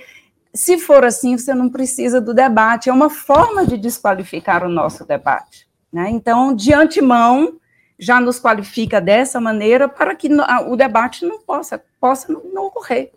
se 0.53 0.77
for 0.77 1.03
assim, 1.05 1.38
você 1.38 1.53
não 1.53 1.70
precisa 1.70 2.20
do 2.20 2.34
debate, 2.34 2.89
é 2.89 2.93
uma 2.93 3.10
forma 3.10 3.65
de 3.65 3.77
desqualificar 3.77 4.65
o 4.65 4.70
nosso 4.70 5.05
debate. 5.05 5.67
Né? 5.91 6.10
Então, 6.10 6.53
de 6.55 6.74
antemão, 6.74 7.53
já 7.98 8.20
nos 8.20 8.39
qualifica 8.39 9.00
dessa 9.00 9.39
maneira 9.39 9.88
para 9.88 10.15
que 10.15 10.29
o 10.67 10.75
debate 10.75 11.25
não 11.25 11.39
possa, 11.39 11.81
possa 12.00 12.31
não 12.53 12.65
ocorrer. 12.65 13.12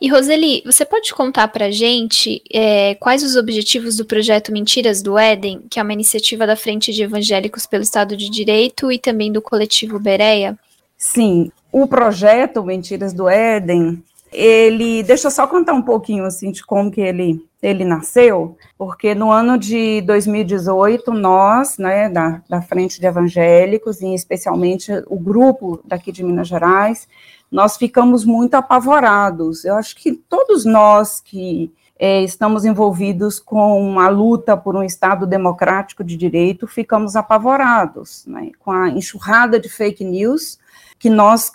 E 0.00 0.08
Roseli, 0.08 0.62
você 0.64 0.84
pode 0.84 1.12
contar 1.12 1.48
para 1.48 1.66
a 1.66 1.70
gente 1.72 2.40
é, 2.52 2.94
quais 2.94 3.24
os 3.24 3.34
objetivos 3.34 3.96
do 3.96 4.04
projeto 4.04 4.52
Mentiras 4.52 5.02
do 5.02 5.18
Éden, 5.18 5.64
que 5.68 5.80
é 5.80 5.82
uma 5.82 5.92
iniciativa 5.92 6.46
da 6.46 6.54
Frente 6.54 6.92
de 6.92 7.02
Evangélicos 7.02 7.66
pelo 7.66 7.82
Estado 7.82 8.16
de 8.16 8.30
Direito 8.30 8.92
e 8.92 8.98
também 8.98 9.32
do 9.32 9.42
coletivo 9.42 9.98
Bereia? 9.98 10.56
Sim, 10.96 11.50
o 11.72 11.88
projeto 11.88 12.62
Mentiras 12.62 13.12
do 13.12 13.28
Éden 13.28 14.02
ele, 14.32 15.02
deixa 15.02 15.28
eu 15.28 15.30
só 15.30 15.46
contar 15.46 15.72
um 15.72 15.82
pouquinho 15.82 16.24
assim 16.24 16.50
de 16.50 16.64
como 16.64 16.90
que 16.90 17.00
ele 17.00 17.46
ele 17.60 17.84
nasceu, 17.84 18.56
porque 18.76 19.16
no 19.16 19.32
ano 19.32 19.58
de 19.58 20.00
2018 20.02 21.12
nós, 21.12 21.76
né, 21.76 22.08
da, 22.08 22.40
da 22.48 22.62
frente 22.62 23.00
de 23.00 23.06
evangélicos 23.06 24.00
e 24.00 24.14
especialmente 24.14 24.92
o 25.08 25.18
grupo 25.18 25.80
daqui 25.84 26.12
de 26.12 26.22
Minas 26.22 26.46
Gerais, 26.46 27.08
nós 27.50 27.76
ficamos 27.76 28.24
muito 28.24 28.54
apavorados. 28.54 29.64
Eu 29.64 29.74
acho 29.74 29.96
que 29.96 30.12
todos 30.12 30.64
nós 30.64 31.20
que 31.20 31.72
é, 31.98 32.22
estamos 32.22 32.64
envolvidos 32.64 33.40
com 33.40 33.98
a 33.98 34.08
luta 34.08 34.56
por 34.56 34.76
um 34.76 34.82
Estado 34.84 35.26
democrático 35.26 36.04
de 36.04 36.16
direito, 36.16 36.68
ficamos 36.68 37.16
apavorados 37.16 38.24
né, 38.26 38.52
com 38.60 38.70
a 38.70 38.88
enxurrada 38.88 39.58
de 39.58 39.68
fake 39.68 40.04
news 40.04 40.58
que 40.96 41.10
nós 41.10 41.50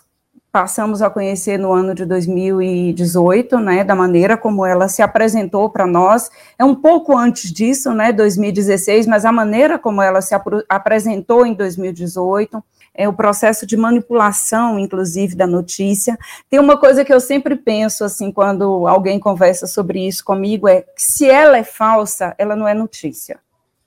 passamos 0.54 1.02
a 1.02 1.10
conhecer 1.10 1.58
no 1.58 1.74
ano 1.74 1.96
de 1.96 2.06
2018, 2.06 3.58
né, 3.58 3.84
da 3.84 3.96
maneira 3.96 4.38
como 4.38 4.64
ela 4.64 4.88
se 4.88 5.02
apresentou 5.02 5.68
para 5.68 5.88
nós. 5.88 6.30
É 6.60 6.64
um 6.64 6.76
pouco 6.76 7.18
antes 7.18 7.52
disso, 7.52 7.92
né, 7.92 8.14
2016, 8.14 9.08
mas 9.08 9.26
a 9.26 9.32
maneira 9.32 9.80
como 9.80 10.00
ela 10.00 10.22
se 10.22 10.36
ap 10.36 10.46
apresentou 10.70 11.44
em 11.44 11.56
2018, 11.56 12.64
é 12.94 13.10
o 13.10 13.14
processo 13.14 13.66
de 13.66 13.76
manipulação, 13.76 14.78
inclusive, 14.78 15.36
da 15.36 15.48
notícia. 15.48 16.16
Tem 16.48 16.60
uma 16.60 16.78
coisa 16.78 17.04
que 17.04 17.12
eu 17.12 17.20
sempre 17.20 17.56
penso, 17.56 18.04
assim, 18.04 18.32
quando 18.32 18.88
alguém 18.88 19.20
conversa 19.20 19.66
sobre 19.66 20.08
isso 20.08 20.24
comigo, 20.24 20.68
é 20.68 20.82
que 20.82 21.02
se 21.02 21.28
ela 21.28 21.58
é 21.58 21.64
falsa, 21.64 22.36
ela 22.38 22.56
não 22.56 22.68
é 22.68 22.76
notícia. 22.76 23.40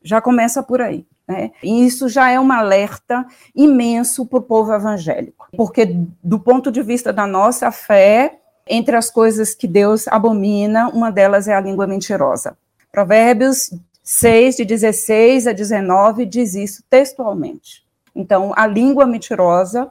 Já 0.03 0.21
começa 0.21 0.65
por 0.65 0.81
aí. 0.81 1.07
Né? 1.29 1.51
E 1.63 1.85
isso 1.87 2.09
já 2.09 2.31
é 2.31 2.39
um 2.39 2.53
alerta 2.53 3.27
imenso 3.55 4.25
para 4.27 4.39
o 4.39 4.43
povo 4.43 4.73
evangélico, 4.73 5.49
porque, 5.57 5.97
do 6.23 6.39
ponto 6.39 6.71
de 6.71 6.83
vista 6.83 7.13
da 7.13 7.27
nossa 7.27 7.71
fé, 7.73 8.39
entre 8.67 8.97
as 8.97 9.11
coisas 9.11 9.55
que 9.55 9.67
Deus 9.67 10.07
abomina, 10.09 10.89
uma 10.89 11.11
delas 11.11 11.49
é 11.49 11.55
a 11.55 11.61
língua 11.61 11.87
mentirosa. 11.87 12.57
Provérbios 12.91 13.73
6, 14.03 14.57
de 14.57 14.65
16 14.65 15.49
a 15.49 15.53
19, 15.53 16.25
diz 16.25 16.55
isso 16.55 16.83
textualmente. 16.89 17.85
Então, 18.15 18.53
a 18.57 18.67
língua 18.67 19.05
mentirosa 19.05 19.91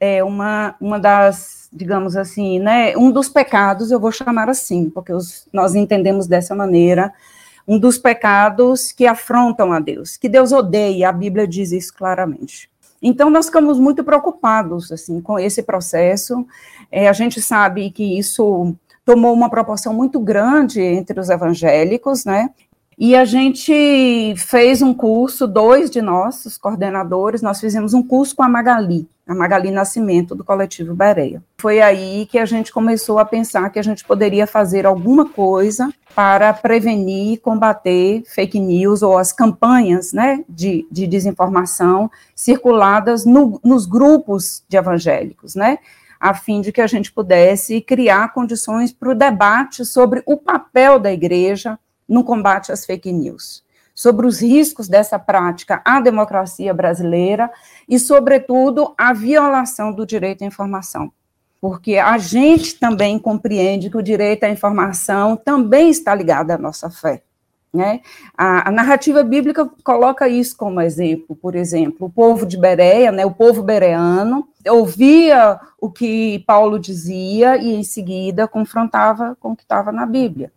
é 0.00 0.24
uma, 0.24 0.74
uma 0.80 0.98
das, 0.98 1.68
digamos 1.72 2.16
assim, 2.16 2.58
né, 2.58 2.96
um 2.96 3.10
dos 3.10 3.28
pecados, 3.28 3.90
eu 3.90 4.00
vou 4.00 4.10
chamar 4.10 4.48
assim, 4.48 4.90
porque 4.90 5.12
os, 5.12 5.46
nós 5.52 5.74
entendemos 5.74 6.26
dessa 6.26 6.54
maneira, 6.54 7.12
um 7.66 7.78
dos 7.78 7.98
pecados 7.98 8.92
que 8.92 9.06
afrontam 9.06 9.72
a 9.72 9.80
Deus, 9.80 10.16
que 10.16 10.28
Deus 10.28 10.52
odeia, 10.52 11.08
a 11.08 11.12
Bíblia 11.12 11.46
diz 11.46 11.72
isso 11.72 11.94
claramente. 11.94 12.70
Então, 13.00 13.28
nós 13.28 13.46
ficamos 13.46 13.80
muito 13.80 14.04
preocupados 14.04 14.92
assim, 14.92 15.20
com 15.20 15.38
esse 15.38 15.62
processo. 15.62 16.46
É, 16.90 17.08
a 17.08 17.12
gente 17.12 17.40
sabe 17.40 17.90
que 17.90 18.18
isso 18.18 18.74
tomou 19.04 19.32
uma 19.34 19.50
proporção 19.50 19.92
muito 19.92 20.20
grande 20.20 20.80
entre 20.80 21.18
os 21.18 21.28
evangélicos, 21.28 22.24
né? 22.24 22.50
E 22.98 23.16
a 23.16 23.24
gente 23.24 24.34
fez 24.36 24.82
um 24.82 24.92
curso, 24.92 25.46
dois 25.46 25.90
de 25.90 26.02
nós, 26.02 26.44
os 26.44 26.58
coordenadores, 26.58 27.42
nós 27.42 27.60
fizemos 27.60 27.94
um 27.94 28.02
curso 28.02 28.36
com 28.36 28.42
a 28.42 28.48
Magali, 28.48 29.08
a 29.26 29.34
Magali 29.34 29.70
Nascimento, 29.70 30.34
do 30.34 30.44
coletivo 30.44 30.94
Bereia. 30.94 31.42
Foi 31.58 31.80
aí 31.80 32.26
que 32.26 32.38
a 32.38 32.44
gente 32.44 32.72
começou 32.72 33.18
a 33.18 33.24
pensar 33.24 33.70
que 33.70 33.78
a 33.78 33.82
gente 33.82 34.04
poderia 34.04 34.46
fazer 34.46 34.84
alguma 34.84 35.28
coisa 35.28 35.92
para 36.14 36.52
prevenir 36.52 37.32
e 37.32 37.36
combater 37.38 38.22
fake 38.26 38.60
news 38.60 39.02
ou 39.02 39.16
as 39.16 39.32
campanhas 39.32 40.12
né, 40.12 40.44
de, 40.48 40.86
de 40.90 41.06
desinformação 41.06 42.10
circuladas 42.34 43.24
no, 43.24 43.58
nos 43.64 43.86
grupos 43.86 44.62
de 44.68 44.76
evangélicos, 44.76 45.54
né? 45.54 45.78
a 46.20 46.34
fim 46.34 46.60
de 46.60 46.70
que 46.70 46.80
a 46.80 46.86
gente 46.86 47.10
pudesse 47.10 47.80
criar 47.80 48.32
condições 48.32 48.92
para 48.92 49.10
o 49.10 49.14
debate 49.14 49.84
sobre 49.84 50.22
o 50.24 50.36
papel 50.36 51.00
da 51.00 51.12
igreja 51.12 51.76
no 52.12 52.22
combate 52.22 52.70
às 52.70 52.84
fake 52.84 53.10
news, 53.10 53.64
sobre 53.94 54.26
os 54.26 54.40
riscos 54.42 54.86
dessa 54.86 55.18
prática 55.18 55.80
à 55.82 55.98
democracia 55.98 56.74
brasileira 56.74 57.50
e, 57.88 57.98
sobretudo, 57.98 58.94
a 58.98 59.14
violação 59.14 59.90
do 59.90 60.04
direito 60.04 60.44
à 60.44 60.46
informação. 60.46 61.10
Porque 61.58 61.96
a 61.96 62.18
gente 62.18 62.78
também 62.78 63.18
compreende 63.18 63.88
que 63.88 63.96
o 63.96 64.02
direito 64.02 64.44
à 64.44 64.50
informação 64.50 65.36
também 65.36 65.88
está 65.88 66.14
ligado 66.14 66.50
à 66.50 66.58
nossa 66.58 66.90
fé. 66.90 67.22
Né? 67.72 68.02
A, 68.36 68.68
a, 68.68 68.70
narrativa 68.70 69.22
bíblica 69.22 69.66
coloca 69.82 70.28
isso 70.28 70.54
como 70.54 70.82
exemplo, 70.82 71.34
por 71.34 71.54
exemplo, 71.54 72.06
o 72.06 72.10
povo 72.10 72.44
de 72.44 72.58
Bereia, 72.58 73.10
né, 73.10 73.24
o 73.24 73.30
povo 73.30 73.62
bereano, 73.62 74.46
ouvia 74.68 75.58
o 75.80 75.90
que 75.90 76.40
Paulo 76.46 76.78
dizia 76.78 77.56
e 77.56 77.74
em 77.74 77.82
seguida 77.82 78.46
confrontava 78.46 79.34
com 79.40 79.52
o 79.52 79.56
que 79.56 79.62
estava 79.62 79.90
na 79.90 80.04
Bíblia. 80.04 80.52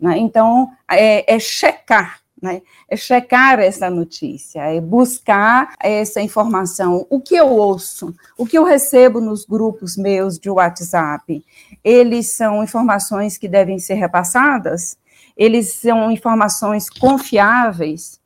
Né? 0.00 0.18
Então, 0.18 0.70
é, 0.90 1.34
é 1.34 1.38
checar, 1.38 2.20
né? 2.40 2.62
é 2.88 2.96
checar 2.96 3.60
essa 3.60 3.90
notícia, 3.90 4.60
é 4.62 4.80
buscar 4.80 5.74
essa 5.78 6.20
informação. 6.20 7.06
O 7.10 7.20
que 7.20 7.34
eu 7.34 7.48
ouço, 7.48 8.14
o 8.38 8.46
que 8.46 8.56
eu 8.56 8.64
recebo 8.64 9.20
nos 9.20 9.44
grupos 9.44 9.96
meus 9.96 10.38
de 10.38 10.48
WhatsApp, 10.48 11.44
eles 11.84 12.32
são 12.32 12.62
informações 12.62 13.36
que 13.36 13.48
devem 13.48 13.78
ser 13.78 13.94
repassadas? 13.94 14.98
eles 15.40 15.72
são 15.72 16.10
informações 16.10 16.90
confiáveis. 16.90 18.20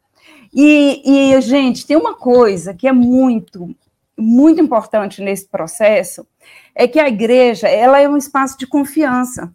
E, 0.53 1.01
e, 1.05 1.41
gente, 1.41 1.87
tem 1.87 1.97
uma 1.97 2.15
coisa 2.15 2.75
que 2.75 2.89
é 2.89 2.93
muito, 2.93 3.73
muito 4.19 4.61
importante 4.61 5.23
nesse 5.23 5.47
processo, 5.47 6.27
é 6.75 6.89
que 6.89 6.99
a 6.99 7.07
igreja, 7.07 7.69
ela 7.69 8.01
é 8.01 8.09
um 8.09 8.17
espaço 8.17 8.59
de 8.59 8.67
confiança 8.67 9.53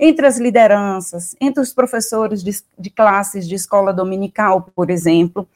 entre 0.00 0.26
as 0.26 0.38
lideranças, 0.38 1.36
entre 1.38 1.62
os 1.62 1.74
professores 1.74 2.42
de, 2.42 2.52
de 2.78 2.88
classes 2.88 3.46
de 3.46 3.54
escola 3.54 3.92
dominical, 3.92 4.72
por 4.74 4.88
exemplo, 4.88 5.46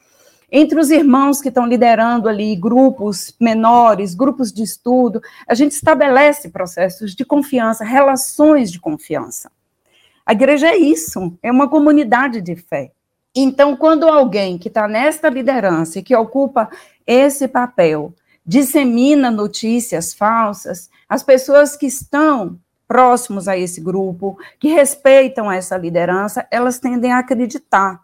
entre 0.51 0.79
os 0.79 0.91
irmãos 0.91 1.41
que 1.41 1.49
estão 1.49 1.65
liderando 1.65 2.29
ali 2.29 2.55
grupos 2.55 3.35
menores, 3.41 4.13
grupos 4.13 4.53
de 4.53 4.61
estudo, 4.61 5.19
a 5.47 5.55
gente 5.55 5.71
estabelece 5.71 6.49
processos 6.49 7.15
de 7.15 7.25
confiança, 7.25 7.83
relações 7.83 8.71
de 8.71 8.79
confiança. 8.79 9.51
A 10.23 10.33
igreja 10.33 10.67
é 10.67 10.77
isso, 10.77 11.33
é 11.41 11.51
uma 11.51 11.67
comunidade 11.67 12.39
de 12.39 12.55
fé. 12.55 12.91
Então, 13.35 13.75
quando 13.75 14.07
alguém 14.07 14.59
que 14.59 14.67
está 14.67 14.87
nesta 14.87 15.27
liderança 15.27 15.97
e 15.97 16.03
que 16.03 16.15
ocupa 16.15 16.69
esse 17.05 17.47
papel 17.47 18.13
dissemina 18.45 19.31
notícias 19.31 20.13
falsas, 20.13 20.89
as 21.09 21.23
pessoas 21.23 21.75
que 21.75 21.87
estão 21.87 22.59
próximos 22.87 23.47
a 23.47 23.57
esse 23.57 23.81
grupo, 23.81 24.37
que 24.59 24.69
respeitam 24.69 25.51
essa 25.51 25.77
liderança, 25.77 26.47
elas 26.51 26.79
tendem 26.79 27.11
a 27.11 27.19
acreditar 27.19 28.03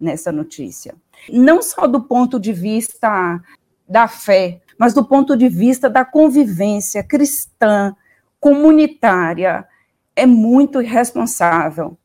nessa 0.00 0.32
notícia. 0.32 0.94
Não 1.30 1.62
só 1.62 1.86
do 1.86 2.02
ponto 2.02 2.38
de 2.38 2.52
vista 2.52 3.40
da 3.88 4.08
fé, 4.08 4.60
mas 4.78 4.94
do 4.94 5.04
ponto 5.04 5.36
de 5.36 5.48
vista 5.48 5.88
da 5.88 6.04
convivência 6.04 7.02
cristã, 7.02 7.94
comunitária, 8.40 9.66
é 10.14 10.26
muito 10.26 10.82
irresponsável 10.82 11.96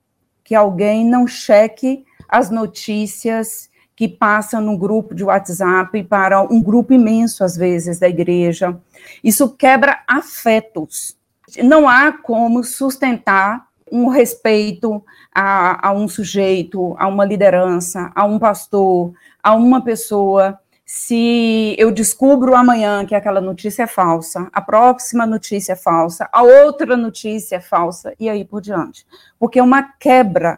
que 0.44 0.56
alguém 0.56 1.06
não 1.06 1.28
cheque 1.28 2.06
as 2.28 2.50
notícias 2.50 3.70
que 3.96 4.08
passam 4.08 4.62
no 4.62 4.78
grupo 4.78 5.14
de 5.14 5.26
WhatsApp 5.26 6.02
para 6.06 6.42
um 6.42 6.62
grupo 6.62 6.94
imenso, 6.94 7.44
às 7.44 7.58
vezes, 7.58 8.00
da 8.00 8.08
igreja. 8.08 8.80
Isso 9.22 9.50
quebra 9.58 10.02
afetos. 10.08 11.19
Não 11.64 11.88
há 11.88 12.12
como 12.12 12.64
sustentar 12.64 13.68
um 13.92 14.08
respeito 14.08 15.04
a, 15.34 15.90
a 15.90 15.92
um 15.92 16.08
sujeito, 16.08 16.96
a 16.98 17.08
uma 17.08 17.26
liderança, 17.26 18.12
a 18.16 18.26
um 18.26 18.38
pastor, 18.38 19.14
a 19.42 19.56
uma 19.56 19.84
pessoa 19.84 20.60
se 20.92 21.76
eu 21.78 21.92
descubro 21.92 22.56
amanhã 22.56 23.06
que 23.06 23.14
aquela 23.14 23.40
notícia 23.40 23.84
é 23.84 23.88
falsa, 23.88 24.50
a 24.52 24.60
próxima 24.60 25.24
notícia 25.24 25.74
é 25.74 25.76
falsa, 25.76 26.28
a 26.34 26.42
outra 26.42 26.98
notícia 26.98 27.58
é 27.58 27.60
falsa, 27.60 28.16
e 28.20 28.28
aí 28.28 28.44
por 28.44 28.60
diante. 28.60 29.06
Porque 29.38 29.60
é 29.60 29.64
uma 29.64 29.84
quebra 29.84 30.58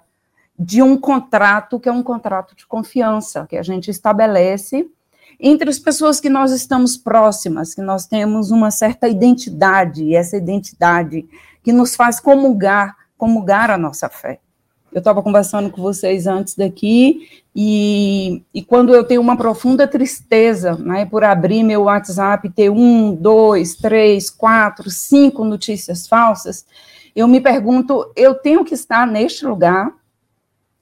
de 0.58 0.82
um 0.82 0.96
contrato 0.96 1.82
que 1.82 1.89
é 1.89 1.92
um 1.92 2.02
contrato 2.02 2.56
de 2.56 2.65
confiança 2.65 3.46
que 3.46 3.58
a 3.58 3.62
gente 3.62 3.92
estabelece 3.92 4.89
entre 5.41 5.69
as 5.69 5.80
pessoas 5.80 6.19
que 6.19 6.30
nós 6.30 6.51
estamos 6.51 6.95
próximas, 6.95 7.73
que 7.73 7.82
nós 7.82 8.06
temos 8.06 8.51
uma 8.51 8.69
certa 8.69 9.10
identidade, 9.10 10.04
e 10.04 10.15
essa 10.15 10.38
identidade 10.38 11.25
que 11.63 11.73
nos 11.73 11.95
faz 11.95 12.19
comungar, 12.19 12.95
comungar 13.17 13.71
a 13.71 13.77
nossa 13.77 14.08
fé. 14.08 14.39
Eu 14.91 14.99
estava 14.99 15.23
conversando 15.23 15.69
com 15.71 15.82
vocês 15.82 16.27
antes 16.27 16.54
daqui, 16.54 17.27
e, 17.56 18.43
e 18.54 18.62
quando 18.62 18.93
eu 18.93 19.04
tenho 19.04 19.21
uma 19.21 19.36
profunda 19.36 19.88
tristeza 19.88 20.75
né, 20.75 21.06
por 21.06 21.23
abrir 21.23 21.63
meu 21.63 21.84
WhatsApp 21.84 22.47
e 22.47 22.51
ter 22.51 22.69
um, 22.69 23.15
dois, 23.15 23.75
três, 23.75 24.30
quatro, 24.30 24.91
cinco 24.91 25.43
notícias 25.43 26.08
falsas, 26.08 26.65
eu 27.15 27.27
me 27.27 27.41
pergunto: 27.41 28.12
eu 28.15 28.36
tenho 28.36 28.63
que 28.63 28.75
estar 28.75 29.08
neste 29.08 29.45
lugar? 29.45 29.91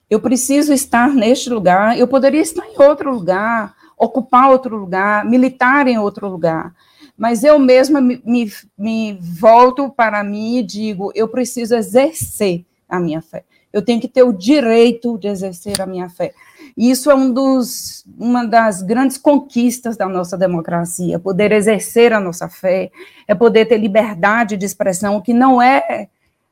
Eu 0.09 0.19
preciso 0.19 0.73
estar 0.73 1.13
neste 1.13 1.49
lugar? 1.49 1.97
Eu 1.97 2.07
poderia 2.07 2.41
estar 2.41 2.65
em 2.65 2.81
outro 2.81 3.13
lugar, 3.13 3.75
ocupar 3.99 4.49
outro 4.49 4.75
lugar, 4.75 5.23
militar 5.25 5.87
em 5.87 5.99
outro 5.99 6.27
lugar. 6.27 6.73
Mas 7.15 7.43
eu 7.43 7.59
mesma 7.59 8.01
me, 8.01 8.21
me, 8.25 8.51
me 8.75 9.19
volto 9.21 9.89
para 9.89 10.23
mim 10.23 10.57
e 10.57 10.63
digo: 10.63 11.11
eu 11.13 11.27
preciso 11.27 11.75
exercer 11.75 12.65
a 12.87 12.99
minha 12.99 13.21
fé 13.21 13.43
eu 13.71 13.81
tenho 13.81 14.01
que 14.01 14.07
ter 14.07 14.23
o 14.23 14.33
direito 14.33 15.17
de 15.17 15.27
exercer 15.27 15.81
a 15.81 15.85
minha 15.85 16.09
fé. 16.09 16.33
Isso 16.75 17.11
é 17.11 17.15
um 17.15 17.31
dos, 17.31 18.05
uma 18.17 18.45
das 18.45 18.81
grandes 18.81 19.17
conquistas 19.17 19.95
da 19.95 20.07
nossa 20.07 20.37
democracia, 20.37 21.19
poder 21.19 21.51
exercer 21.51 22.13
a 22.13 22.19
nossa 22.19 22.47
fé, 22.47 22.91
é 23.27 23.35
poder 23.35 23.65
ter 23.65 23.77
liberdade 23.77 24.57
de 24.57 24.65
expressão, 24.65 25.21
que 25.21 25.33
não 25.33 25.61
é, 25.61 26.07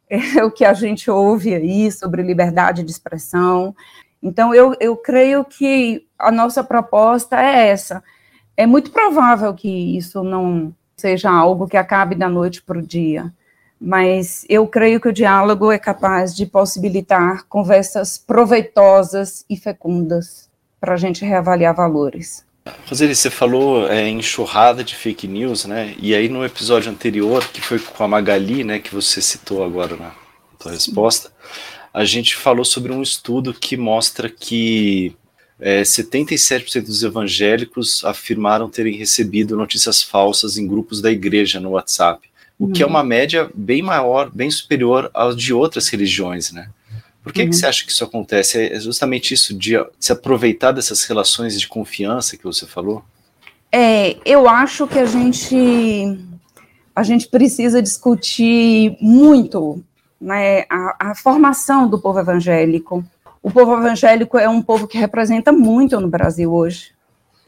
é 0.09 0.43
o 0.43 0.51
que 0.51 0.65
a 0.65 0.73
gente 0.73 1.09
ouve 1.09 1.55
aí 1.55 1.91
sobre 1.91 2.21
liberdade 2.21 2.83
de 2.83 2.91
expressão. 2.91 3.75
Então, 4.21 4.53
eu, 4.53 4.75
eu 4.79 4.95
creio 4.95 5.43
que 5.43 6.06
a 6.17 6.31
nossa 6.31 6.63
proposta 6.63 7.39
é 7.41 7.69
essa. 7.69 8.03
É 8.55 8.65
muito 8.65 8.91
provável 8.91 9.53
que 9.53 9.97
isso 9.97 10.23
não 10.23 10.73
seja 10.95 11.29
algo 11.29 11.67
que 11.67 11.77
acabe 11.77 12.15
da 12.15 12.27
noite 12.27 12.61
para 12.61 12.79
o 12.79 12.81
dia 12.81 13.31
mas 13.79 14.45
eu 14.49 14.67
creio 14.67 14.99
que 14.99 15.07
o 15.07 15.13
diálogo 15.13 15.71
é 15.71 15.77
capaz 15.77 16.35
de 16.35 16.45
possibilitar 16.45 17.45
conversas 17.47 18.17
proveitosas 18.17 19.45
e 19.49 19.55
fecundas 19.55 20.49
para 20.79 20.93
a 20.93 20.97
gente 20.97 21.23
reavaliar 21.23 21.75
valores. 21.75 22.45
Roseli, 22.89 23.15
você 23.15 23.29
falou 23.29 23.87
é, 23.87 24.09
enxurrada 24.09 24.83
de 24.83 24.95
fake 24.95 25.27
news, 25.27 25.65
né? 25.65 25.95
E 25.99 26.13
aí 26.13 26.27
no 26.27 26.43
episódio 26.43 26.91
anterior, 26.91 27.47
que 27.47 27.61
foi 27.61 27.79
com 27.79 28.03
a 28.03 28.07
Magali, 28.07 28.63
né, 28.63 28.79
que 28.79 28.93
você 28.93 29.21
citou 29.21 29.63
agora 29.63 29.95
na 29.95 30.11
sua 30.59 30.71
resposta, 30.71 31.31
a 31.93 32.03
gente 32.03 32.35
falou 32.35 32.65
sobre 32.65 32.91
um 32.91 33.01
estudo 33.01 33.53
que 33.53 33.77
mostra 33.77 34.29
que 34.29 35.15
é, 35.59 35.81
77% 35.81 36.85
dos 36.85 37.03
evangélicos 37.03 38.03
afirmaram 38.05 38.69
terem 38.69 38.95
recebido 38.95 39.55
notícias 39.55 40.01
falsas 40.01 40.57
em 40.57 40.67
grupos 40.67 41.01
da 41.01 41.11
igreja 41.11 41.59
no 41.59 41.71
WhatsApp 41.71 42.27
o 42.59 42.67
que 42.69 42.81
é 42.81 42.85
uhum. 42.85 42.91
uma 42.91 43.03
média 43.03 43.49
bem 43.53 43.81
maior, 43.81 44.31
bem 44.33 44.49
superior 44.49 45.11
ao 45.13 45.35
de 45.35 45.53
outras 45.53 45.87
religiões, 45.89 46.51
né? 46.51 46.69
Por 47.21 47.31
que, 47.31 47.43
uhum. 47.43 47.49
que 47.49 47.55
você 47.55 47.67
acha 47.67 47.85
que 47.85 47.91
isso 47.91 48.03
acontece? 48.03 48.73
É 48.73 48.79
justamente 48.79 49.33
isso 49.33 49.53
de 49.53 49.73
se 49.99 50.11
aproveitar 50.11 50.71
dessas 50.71 51.03
relações 51.03 51.59
de 51.59 51.67
confiança 51.67 52.37
que 52.37 52.43
você 52.43 52.65
falou? 52.65 53.03
É, 53.71 54.17
eu 54.25 54.47
acho 54.49 54.87
que 54.87 54.97
a 54.97 55.05
gente 55.05 55.55
a 56.95 57.03
gente 57.03 57.27
precisa 57.27 57.79
discutir 57.79 58.97
muito 58.99 59.83
né, 60.19 60.61
a, 60.67 61.11
a 61.11 61.15
formação 61.15 61.87
do 61.87 61.99
povo 61.99 62.19
evangélico. 62.19 63.05
O 63.41 63.51
povo 63.51 63.73
evangélico 63.77 64.37
é 64.37 64.47
um 64.47 64.61
povo 64.61 64.87
que 64.87 64.97
representa 64.97 65.51
muito 65.51 65.99
no 65.99 66.07
Brasil 66.07 66.53
hoje. 66.53 66.91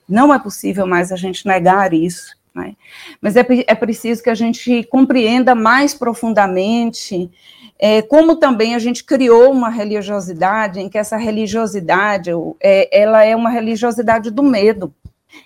Não 0.08 0.34
é 0.34 0.40
possível 0.40 0.88
mais 0.88 1.12
a 1.12 1.16
gente 1.16 1.46
negar 1.46 1.94
isso. 1.94 2.36
Né? 2.54 2.76
Mas 3.22 3.36
é, 3.36 3.46
é 3.68 3.76
preciso 3.76 4.24
que 4.24 4.30
a 4.30 4.36
gente 4.36 4.84
compreenda 4.86 5.54
mais 5.54 5.94
profundamente 5.94 7.30
é, 7.82 8.02
como 8.02 8.36
também 8.36 8.76
a 8.76 8.80
gente 8.80 9.06
criou 9.06 9.54
uma 9.54 9.70
religiosidade 9.70 10.82
em 10.82 10.90
que 10.90 10.98
essa 10.98 11.16
religiosidade 11.16 12.30
é, 12.62 12.90
ela 13.02 13.24
é 13.24 13.34
uma 13.34 13.50
religiosidade 13.50 14.30
do 14.30 14.44
medo. 14.44 14.94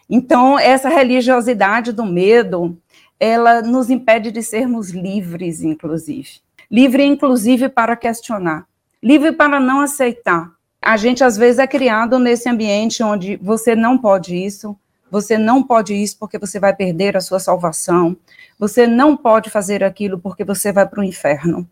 Então, 0.10 0.58
essa 0.58 0.90
religiosidade 0.90 1.92
do 1.92 2.04
medo, 2.04 2.76
ela 3.20 3.62
nos 3.62 3.92
impede 3.92 4.32
de 4.32 4.42
sermos 4.42 4.90
livres, 4.90 5.62
inclusive. 5.62 6.42
Livre, 6.72 7.04
inclusive, 7.04 7.70
para 7.70 7.96
questionar. 7.96 8.66
Livre 9.04 9.34
para 9.34 9.60
não 9.60 9.82
aceitar. 9.82 10.50
A 10.82 10.96
gente, 10.96 11.26
às 11.26 11.36
vezes, 11.36 11.60
é 11.60 11.68
criado 11.68 12.18
nesse 12.18 12.48
ambiente 12.48 13.04
onde 13.04 13.36
você 13.36 13.76
não 13.76 13.98
pode 13.98 14.34
isso, 14.34 14.78
você 15.12 15.38
não 15.38 15.62
pode 15.62 15.94
isso 15.94 16.18
porque 16.18 16.40
você 16.40 16.58
vai 16.58 16.74
perder 16.74 17.18
a 17.18 17.22
sua 17.22 17.38
salvação, 17.38 18.16
você 18.58 18.88
não 18.88 19.18
pode 19.18 19.50
fazer 19.50 19.84
aquilo 19.84 20.18
porque 20.18 20.46
você 20.46 20.72
vai 20.72 20.88
para 20.88 21.02
o 21.02 21.04
inferno. 21.04 21.68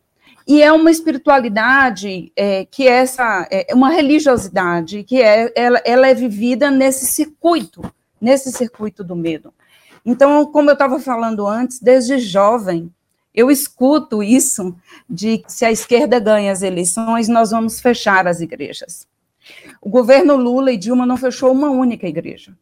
E 0.45 0.61
é 0.61 0.73
uma 0.73 0.91
espiritualidade 0.91 2.33
é, 2.35 2.65
que 2.65 2.85
é 2.85 2.97
essa, 2.97 3.47
é 3.49 3.73
uma 3.73 3.89
religiosidade 3.89 5.03
que 5.05 5.21
é, 5.21 5.53
ela, 5.55 5.81
ela 5.85 6.07
é 6.09 6.13
vivida 6.13 6.69
nesse 6.69 7.05
circuito, 7.05 7.81
nesse 8.19 8.51
circuito 8.51 9.05
do 9.05 9.15
medo. 9.15 9.53
Então, 10.05 10.45
como 10.47 10.69
eu 10.69 10.73
estava 10.73 10.99
falando 10.99 11.47
antes, 11.47 11.79
desde 11.79 12.19
jovem, 12.19 12.91
eu 13.33 13.49
escuto 13.49 14.21
isso 14.21 14.75
de 15.09 15.39
que 15.39 15.51
se 15.51 15.65
a 15.65 15.71
esquerda 15.71 16.19
ganha 16.19 16.51
as 16.51 16.61
eleições, 16.61 17.27
nós 17.27 17.51
vamos 17.51 17.79
fechar 17.79 18.27
as 18.27 18.41
igrejas. 18.41 19.07
O 19.81 19.89
governo 19.89 20.35
Lula 20.35 20.71
e 20.71 20.77
Dilma 20.77 21.05
não 21.05 21.17
fechou 21.17 21.51
uma 21.51 21.69
única 21.69 22.07
igreja 22.07 22.55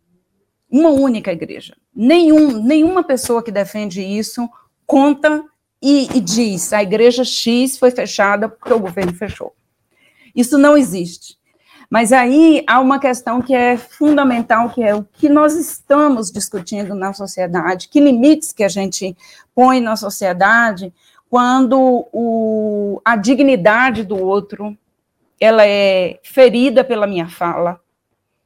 uma 0.70 0.90
única 0.90 1.32
igreja. 1.32 1.76
Nenhum, 1.94 2.62
nenhuma 2.62 3.04
pessoa 3.04 3.42
que 3.42 3.52
defende 3.52 4.02
isso 4.02 4.48
conta 4.86 5.44
e, 5.82 6.08
e 6.16 6.22
diz 6.22 6.72
a 6.72 6.84
igreja 6.84 7.24
X 7.24 7.78
foi 7.78 7.90
fechada 7.90 8.48
porque 8.48 8.74
o 8.74 8.80
governo 8.80 9.14
fechou. 9.14 9.56
Isso 10.36 10.58
não 10.58 10.78
existe. 10.78 11.39
Mas 11.90 12.14
aí 12.14 12.64
há 12.68 12.80
uma 12.80 13.00
questão 13.00 13.42
que 13.42 13.54
é 13.54 13.76
fundamental, 13.76 14.70
que 14.70 14.84
é 14.84 14.94
o 14.94 15.04
que 15.04 15.28
nós 15.28 15.56
estamos 15.56 16.32
discutindo 16.32 16.94
na 16.94 17.14
sociedade, 17.14 17.88
que 17.90 18.00
limites 18.00 18.52
que 18.52 18.64
a 18.64 18.70
gente 18.70 19.18
põe 19.56 19.82
na 19.82 19.96
sociedade 19.96 20.94
quando 21.30 22.08
o, 22.12 23.02
a 23.04 23.16
dignidade 23.16 24.04
do 24.04 24.18
outro 24.18 24.78
ela 25.40 25.66
é 25.66 26.20
ferida 26.24 26.84
pela 26.84 27.08
minha 27.08 27.28
fala, 27.28 27.80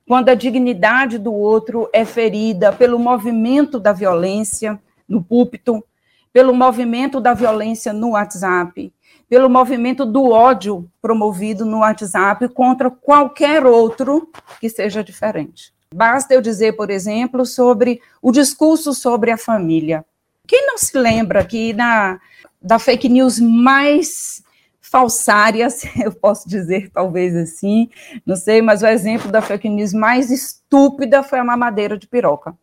quando 0.07 0.29
a 0.29 0.35
dignidade 0.35 1.17
do 1.17 1.33
outro 1.33 1.89
é 1.91 2.05
ferida 2.05 2.71
pelo 2.71 2.99
movimento 2.99 3.79
da 3.79 3.91
violência 3.91 4.79
no 5.07 5.23
púlpito, 5.23 5.83
pelo 6.31 6.53
movimento 6.53 7.19
da 7.19 7.33
violência 7.33 7.91
no 7.93 8.11
WhatsApp, 8.11 8.93
pelo 9.33 9.49
movimento 9.49 10.05
do 10.05 10.29
ódio 10.29 10.87
promovido 11.01 11.65
no 11.65 11.79
WhatsApp 11.79 12.47
contra 12.49 12.91
qualquer 12.91 13.65
outro 13.65 14.29
que 14.61 14.69
seja 14.69 15.03
diferente. 15.03 15.73
Basta 15.91 16.35
eu 16.35 16.39
dizer, 16.39 16.73
por 16.73 16.91
exemplo, 16.91 17.43
sobre 17.43 17.99
o 18.21 18.31
discurso 18.31 18.93
sobre 18.93 19.31
a 19.31 19.37
família. 19.37 20.05
Quem 20.47 20.67
não 20.67 20.77
se 20.77 20.95
lembra 20.95 21.43
que 21.43 21.73
na 21.73 22.19
da 22.61 22.77
fake 22.77 23.09
news 23.09 23.39
mais 23.39 24.43
falsárias, 24.79 25.81
eu 25.99 26.11
posso 26.11 26.47
dizer 26.47 26.91
talvez 26.93 27.35
assim, 27.35 27.89
não 28.23 28.35
sei, 28.35 28.61
mas 28.61 28.83
o 28.83 28.87
exemplo 28.87 29.31
da 29.31 29.41
fake 29.41 29.67
news 29.67 29.93
mais 29.93 30.29
estúpida 30.29 31.23
foi 31.23 31.39
a 31.39 31.43
mamadeira 31.43 31.97
de 31.97 32.07
piroca. 32.07 32.55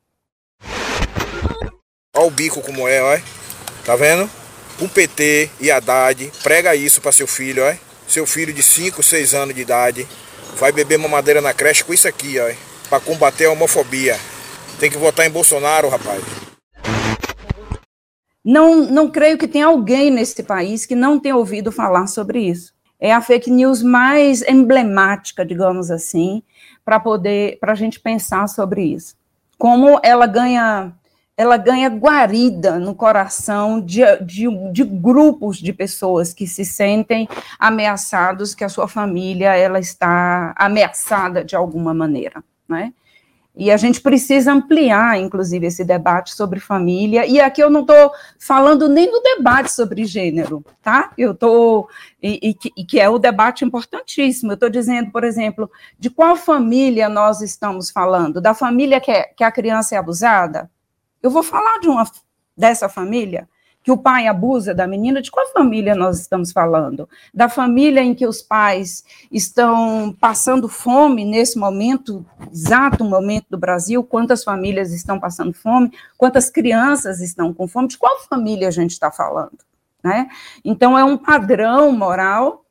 Olha 2.14 2.26
o 2.28 2.30
bico 2.30 2.62
como 2.62 2.86
é, 2.86 3.02
olha. 3.02 3.22
Tá 3.84 3.96
vendo? 3.96 4.30
O 4.80 4.88
PT 4.88 5.50
e 5.60 5.70
Haddad 5.70 6.32
prega 6.42 6.74
isso 6.74 7.02
para 7.02 7.12
seu 7.12 7.26
filho, 7.26 7.62
olha. 7.62 7.78
Seu 8.08 8.26
filho 8.26 8.52
de 8.52 8.62
5, 8.62 9.02
6 9.02 9.34
anos 9.34 9.54
de 9.54 9.60
idade 9.60 10.08
vai 10.56 10.72
beber 10.72 10.98
mamadeira 10.98 11.42
na 11.42 11.52
creche 11.52 11.84
com 11.84 11.92
isso 11.92 12.08
aqui, 12.08 12.38
olha. 12.38 12.56
Para 12.88 12.98
combater 12.98 13.44
a 13.44 13.52
homofobia. 13.52 14.18
Tem 14.78 14.90
que 14.90 14.96
votar 14.96 15.26
em 15.26 15.30
Bolsonaro, 15.30 15.90
rapaz. 15.90 16.24
Não, 18.42 18.86
não 18.86 19.10
creio 19.10 19.36
que 19.36 19.46
tenha 19.46 19.66
alguém 19.66 20.10
nesse 20.10 20.42
país 20.42 20.86
que 20.86 20.94
não 20.94 21.20
tenha 21.20 21.36
ouvido 21.36 21.70
falar 21.70 22.06
sobre 22.06 22.40
isso. 22.40 22.72
É 22.98 23.12
a 23.12 23.20
fake 23.20 23.50
news 23.50 23.82
mais 23.82 24.40
emblemática, 24.42 25.44
digamos 25.44 25.90
assim, 25.90 26.42
para 26.84 26.98
poder, 26.98 27.58
para 27.60 27.72
a 27.72 27.76
gente 27.76 28.00
pensar 28.00 28.48
sobre 28.48 28.82
isso. 28.82 29.14
Como 29.58 30.00
ela 30.02 30.26
ganha, 30.26 30.92
ela 31.40 31.56
ganha 31.56 31.88
guarida 31.88 32.78
no 32.78 32.94
coração 32.94 33.80
de, 33.80 34.02
de, 34.20 34.46
de 34.70 34.84
grupos 34.84 35.56
de 35.56 35.72
pessoas 35.72 36.34
que 36.34 36.46
se 36.46 36.66
sentem 36.66 37.26
ameaçados, 37.58 38.54
que 38.54 38.62
a 38.62 38.68
sua 38.68 38.86
família 38.86 39.56
ela 39.56 39.78
está 39.78 40.52
ameaçada 40.54 41.42
de 41.42 41.56
alguma 41.56 41.94
maneira, 41.94 42.44
né? 42.68 42.92
E 43.56 43.70
a 43.70 43.78
gente 43.78 44.02
precisa 44.02 44.52
ampliar, 44.52 45.18
inclusive, 45.18 45.66
esse 45.66 45.82
debate 45.82 46.34
sobre 46.34 46.60
família. 46.60 47.24
E 47.26 47.40
aqui 47.40 47.62
eu 47.62 47.70
não 47.70 47.80
estou 47.80 48.12
falando 48.38 48.86
nem 48.86 49.10
no 49.10 49.20
debate 49.22 49.72
sobre 49.72 50.04
gênero, 50.04 50.62
tá? 50.82 51.10
Eu 51.16 51.32
estou. 51.32 51.88
E, 52.22 52.54
e, 52.76 52.84
que 52.84 53.00
é 53.00 53.08
o 53.08 53.18
debate 53.18 53.64
importantíssimo. 53.64 54.52
Eu 54.52 54.54
estou 54.54 54.68
dizendo, 54.68 55.10
por 55.10 55.24
exemplo, 55.24 55.70
de 55.98 56.10
qual 56.10 56.36
família 56.36 57.08
nós 57.08 57.40
estamos 57.40 57.90
falando? 57.90 58.42
Da 58.42 58.52
família 58.52 59.00
que, 59.00 59.10
é, 59.10 59.22
que 59.22 59.42
a 59.42 59.50
criança 59.50 59.94
é 59.94 59.98
abusada? 59.98 60.70
Eu 61.22 61.30
vou 61.30 61.42
falar 61.42 61.78
de 61.80 61.88
uma 61.88 62.04
dessa 62.56 62.88
família 62.88 63.48
que 63.82 63.90
o 63.90 63.96
pai 63.96 64.26
abusa 64.26 64.74
da 64.74 64.86
menina, 64.86 65.22
de 65.22 65.30
qual 65.30 65.46
família 65.52 65.94
nós 65.94 66.20
estamos 66.20 66.52
falando? 66.52 67.08
Da 67.32 67.48
família 67.48 68.02
em 68.02 68.14
que 68.14 68.26
os 68.26 68.42
pais 68.42 69.04
estão 69.32 70.14
passando 70.20 70.68
fome 70.68 71.24
nesse 71.24 71.58
momento, 71.58 72.24
exato 72.52 73.04
momento 73.04 73.46
do 73.48 73.58
Brasil, 73.58 74.04
quantas 74.04 74.44
famílias 74.44 74.92
estão 74.92 75.18
passando 75.18 75.54
fome, 75.54 75.90
quantas 76.18 76.50
crianças 76.50 77.20
estão 77.20 77.54
com 77.54 77.66
fome, 77.66 77.88
de 77.88 77.96
qual 77.96 78.20
família 78.20 78.68
a 78.68 78.70
gente 78.70 78.90
está 78.90 79.10
falando? 79.10 79.58
Né? 80.04 80.28
Então, 80.62 80.98
é 80.98 81.04
um 81.04 81.16
padrão 81.16 81.90
moral 81.92 82.64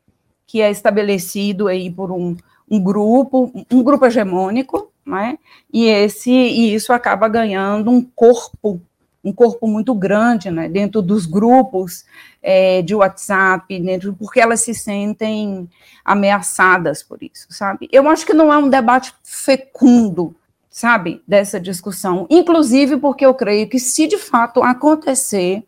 que 0.45 0.61
é 0.61 0.69
estabelecido 0.69 1.67
aí 1.67 1.91
por 1.91 2.11
um, 2.11 2.35
um 2.69 2.79
grupo, 2.79 3.51
um 3.71 3.83
grupo 3.83 4.05
hegemônico, 4.05 4.88
né? 5.09 5.37
e, 5.73 5.87
esse, 5.87 6.31
e 6.31 6.73
isso 6.73 6.93
acaba 6.93 7.27
ganhando 7.27 7.89
um 7.91 8.01
corpo 8.01 8.81
um 9.23 9.33
corpo 9.33 9.67
muito 9.67 9.93
grande, 9.93 10.49
né, 10.49 10.69
dentro 10.69 11.01
dos 11.01 11.25
grupos 11.25 12.05
é, 12.41 12.81
de 12.81 12.95
WhatsApp, 12.95 13.79
dentro, 13.79 14.13
porque 14.13 14.39
elas 14.39 14.61
se 14.61 14.73
sentem 14.73 15.69
ameaçadas 16.05 17.03
por 17.03 17.21
isso, 17.21 17.47
sabe? 17.49 17.89
Eu 17.91 18.07
acho 18.09 18.25
que 18.25 18.33
não 18.33 18.51
é 18.51 18.57
um 18.57 18.69
debate 18.69 19.13
fecundo, 19.23 20.33
sabe, 20.69 21.21
dessa 21.27 21.59
discussão, 21.59 22.25
inclusive 22.29 22.97
porque 22.97 23.25
eu 23.25 23.33
creio 23.33 23.67
que 23.67 23.79
se 23.79 24.07
de 24.07 24.17
fato 24.17 24.63
acontecer, 24.63 25.63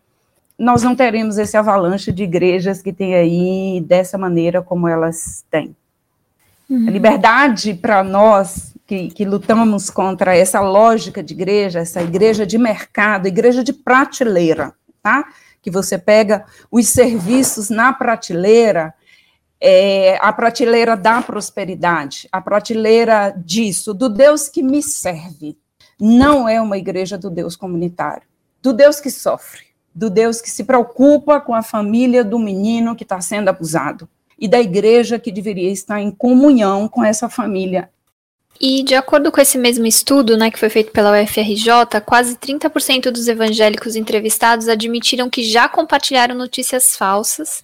nós 0.57 0.83
não 0.83 0.95
teremos 0.95 1.37
esse 1.37 1.57
avalanche 1.57 2.11
de 2.11 2.23
igrejas 2.23 2.81
que 2.81 2.93
tem 2.93 3.15
aí 3.15 3.83
dessa 3.85 4.17
maneira 4.17 4.61
como 4.61 4.87
elas 4.87 5.43
têm. 5.51 5.75
Uhum. 6.69 6.87
A 6.87 6.91
liberdade 6.91 7.73
para 7.73 8.01
nós 8.03 8.70
que, 8.91 9.07
que, 9.09 9.23
lutamos 9.23 9.89
contra 9.89 10.35
essa 10.35 10.59
lógica 10.59 11.23
de 11.23 11.33
igreja, 11.33 11.79
essa 11.79 12.03
igreja 12.03 12.45
de 12.45 12.57
mercado, 12.57 13.25
igreja 13.25 13.63
de 13.63 13.71
prateleira, 13.71 14.73
tá? 15.01 15.29
Que 15.61 15.71
você 15.71 15.97
pega 15.97 16.43
os 16.69 16.89
serviços 16.89 17.69
na 17.69 17.93
prateleira, 17.93 18.93
é, 19.61 20.17
a 20.19 20.33
prateleira 20.33 20.97
da 20.97 21.21
prosperidade, 21.21 22.27
a 22.33 22.41
prateleira 22.41 23.33
disso, 23.45 23.93
do 23.93 24.09
Deus 24.09 24.49
que 24.49 24.61
me 24.61 24.83
serve. 24.83 25.57
Não 25.97 26.49
é 26.49 26.59
uma 26.59 26.77
igreja 26.77 27.17
do 27.17 27.29
Deus 27.29 27.55
comunitário, 27.55 28.27
do 28.61 28.73
Deus 28.73 28.99
que 28.99 29.09
sofre, 29.09 29.61
do 29.95 30.09
Deus 30.09 30.41
que 30.41 30.49
se 30.49 30.65
preocupa 30.65 31.39
com 31.39 31.55
a 31.55 31.63
família 31.63 32.25
do 32.25 32.37
menino 32.37 32.93
que 32.93 33.03
está 33.03 33.21
sendo 33.21 33.47
abusado 33.47 34.09
e 34.37 34.49
da 34.49 34.59
igreja 34.59 35.17
que 35.17 35.31
deveria 35.31 35.71
estar 35.71 36.01
em 36.01 36.11
comunhão 36.11 36.89
com 36.89 37.05
essa 37.05 37.29
família 37.29 37.89
e 38.61 38.83
de 38.83 38.93
acordo 38.93 39.31
com 39.31 39.41
esse 39.41 39.57
mesmo 39.57 39.87
estudo, 39.87 40.37
né, 40.37 40.51
que 40.51 40.59
foi 40.59 40.69
feito 40.69 40.91
pela 40.91 41.19
UFRJ, 41.23 41.99
quase 42.05 42.35
30% 42.35 43.09
dos 43.09 43.27
evangélicos 43.27 43.95
entrevistados 43.95 44.67
admitiram 44.67 45.31
que 45.31 45.43
já 45.43 45.67
compartilharam 45.67 46.35
notícias 46.35 46.95
falsas, 46.95 47.63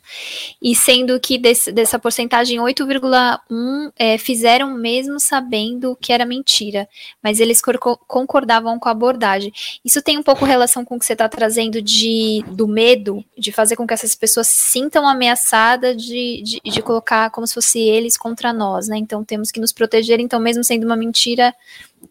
e 0.59 0.75
sendo 0.75 1.19
que 1.19 1.37
desse, 1.37 1.71
dessa 1.71 1.99
porcentagem, 1.99 2.59
8,1% 2.59 3.93
é, 3.95 4.17
fizeram 4.17 4.73
mesmo 4.73 5.19
sabendo 5.19 5.95
que 6.01 6.11
era 6.11 6.25
mentira, 6.25 6.89
mas 7.21 7.39
eles 7.39 7.61
concordavam 8.07 8.79
com 8.79 8.89
a 8.89 8.91
abordagem. 8.91 9.53
Isso 9.85 10.01
tem 10.01 10.17
um 10.17 10.23
pouco 10.23 10.45
relação 10.45 10.83
com 10.83 10.95
o 10.95 10.99
que 10.99 11.05
você 11.05 11.13
está 11.13 11.29
trazendo 11.29 11.79
de, 11.79 12.43
do 12.47 12.67
medo, 12.67 13.23
de 13.37 13.51
fazer 13.51 13.75
com 13.75 13.85
que 13.85 13.93
essas 13.93 14.15
pessoas 14.15 14.47
se 14.47 14.71
sintam 14.71 15.07
ameaçadas 15.07 16.01
de, 16.01 16.41
de, 16.41 16.61
de 16.63 16.81
colocar 16.81 17.29
como 17.29 17.45
se 17.45 17.53
fosse 17.53 17.79
eles 17.79 18.17
contra 18.17 18.51
nós, 18.51 18.87
né? 18.87 18.97
Então 18.97 19.23
temos 19.23 19.51
que 19.51 19.59
nos 19.59 19.71
proteger, 19.71 20.19
então 20.19 20.39
mesmo 20.39 20.63
sendo 20.63 20.86
uma 20.87 20.95
mentira, 20.95 21.53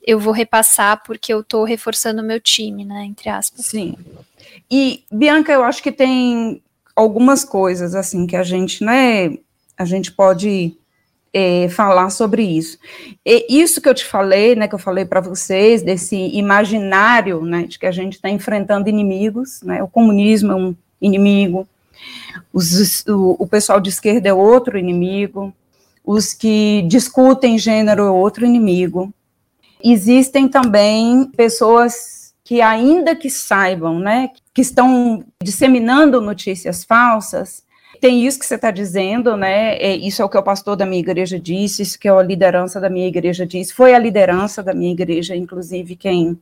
eu 0.06 0.18
vou 0.18 0.32
repassar 0.32 1.02
porque 1.04 1.32
eu 1.32 1.40
estou 1.40 1.64
reforçando 1.64 2.22
o 2.22 2.24
meu 2.24 2.40
time, 2.40 2.84
né? 2.84 3.04
Entre 3.04 3.28
aspas. 3.28 3.66
Sim. 3.66 3.96
E, 4.70 5.04
Bianca, 5.10 5.52
eu 5.52 5.64
acho 5.64 5.82
que 5.82 5.92
tem 5.92 6.62
algumas 6.94 7.44
coisas, 7.44 7.94
assim, 7.94 8.26
que 8.26 8.36
a 8.36 8.42
gente, 8.42 8.82
né, 8.82 9.36
a 9.76 9.84
gente 9.84 10.10
pode 10.10 10.74
é, 11.32 11.68
falar 11.68 12.08
sobre 12.08 12.42
isso. 12.42 12.78
E 13.24 13.60
isso 13.60 13.80
que 13.80 13.88
eu 13.88 13.94
te 13.94 14.04
falei, 14.04 14.56
né, 14.56 14.66
que 14.66 14.74
eu 14.74 14.78
falei 14.78 15.04
para 15.04 15.20
vocês, 15.20 15.82
desse 15.82 16.16
imaginário, 16.16 17.44
né, 17.44 17.64
de 17.64 17.78
que 17.78 17.84
a 17.84 17.92
gente 17.92 18.14
está 18.14 18.30
enfrentando 18.30 18.88
inimigos, 18.88 19.60
né, 19.62 19.82
o 19.82 19.88
comunismo 19.88 20.52
é 20.52 20.54
um 20.54 20.74
inimigo, 21.00 21.68
os, 22.52 23.04
o, 23.06 23.36
o 23.38 23.46
pessoal 23.46 23.78
de 23.80 23.90
esquerda 23.90 24.30
é 24.30 24.32
outro 24.32 24.78
inimigo, 24.78 25.52
os 26.06 26.32
que 26.32 26.82
discutem 26.82 27.58
gênero 27.58 28.04
é 28.04 28.10
outro 28.10 28.46
inimigo. 28.46 29.12
Existem 29.82 30.48
também 30.48 31.26
pessoas 31.36 32.32
que, 32.44 32.62
ainda 32.62 33.16
que 33.16 33.28
saibam, 33.28 33.98
né, 33.98 34.30
que 34.54 34.62
estão 34.62 35.24
disseminando 35.42 36.20
notícias 36.20 36.84
falsas, 36.84 37.66
tem 38.00 38.26
isso 38.26 38.38
que 38.38 38.46
você 38.46 38.56
está 38.56 38.70
dizendo, 38.70 39.36
né? 39.36 39.76
É, 39.78 39.96
isso 39.96 40.20
é 40.20 40.24
o 40.24 40.28
que 40.28 40.36
o 40.36 40.42
pastor 40.42 40.76
da 40.76 40.84
minha 40.84 41.00
igreja 41.00 41.40
disse, 41.40 41.82
isso 41.82 41.98
que 41.98 42.08
a 42.08 42.22
liderança 42.22 42.80
da 42.80 42.90
minha 42.90 43.08
igreja 43.08 43.46
disse. 43.46 43.72
Foi 43.72 43.94
a 43.94 43.98
liderança 43.98 44.62
da 44.62 44.74
minha 44.74 44.92
igreja, 44.92 45.34
inclusive, 45.34 45.96
quem, 45.96 46.38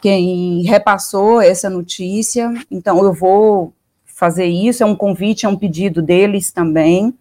quem 0.00 0.62
repassou 0.62 1.40
essa 1.40 1.68
notícia. 1.68 2.52
Então, 2.70 3.04
eu 3.04 3.12
vou 3.12 3.74
fazer 4.06 4.46
isso, 4.46 4.82
é 4.82 4.86
um 4.86 4.96
convite, 4.96 5.44
é 5.44 5.48
um 5.48 5.56
pedido 5.56 6.00
deles 6.00 6.50
também. 6.50 7.14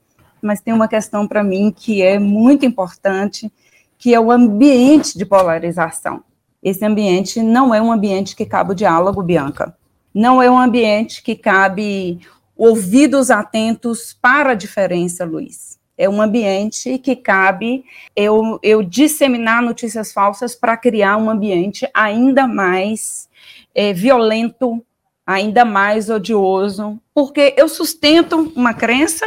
Mas 0.46 0.62
tem 0.62 0.74
uma 0.74 0.88
questão 0.88 1.28
para 1.28 1.44
mim 1.44 1.74
que 1.76 2.04
é 2.04 2.20
muito 2.20 2.66
importante, 2.66 3.52
que 3.98 4.14
é 4.14 4.20
o 4.20 4.32
ambiente 4.32 5.18
de 5.18 5.26
polarização. 5.26 6.24
Esse 6.62 6.86
ambiente 6.86 7.42
não 7.42 7.74
é 7.74 7.82
um 7.82 7.92
ambiente 7.92 8.36
que 8.36 8.46
cabe 8.46 8.72
o 8.72 8.76
diálogo, 8.76 9.24
Bianca. 9.24 9.76
Não 10.14 10.42
é 10.42 10.50
um 10.50 10.60
ambiente 10.60 11.24
que 11.24 11.36
cabe 11.36 12.20
ouvidos 12.56 13.32
atentos 13.32 14.18
para 14.22 14.52
a 14.52 14.56
diferença, 14.56 15.26
Luiz. 15.26 15.80
É 15.98 16.08
um 16.08 16.22
ambiente 16.22 16.98
que 17.00 17.16
cabe 17.16 17.84
eu, 18.16 18.60
eu 18.62 18.84
disseminar 18.84 19.62
notícias 19.62 20.14
falsas 20.14 20.56
para 20.56 20.78
criar 20.78 21.18
um 21.18 21.30
ambiente 21.30 21.90
ainda 21.94 22.48
mais 22.48 23.30
é, 23.74 23.94
violento, 23.94 24.84
ainda 25.26 25.66
mais 25.66 26.10
odioso, 26.10 27.00
porque 27.14 27.54
eu 27.58 27.68
sustento 27.68 28.54
uma 28.56 28.74
crença. 28.74 29.26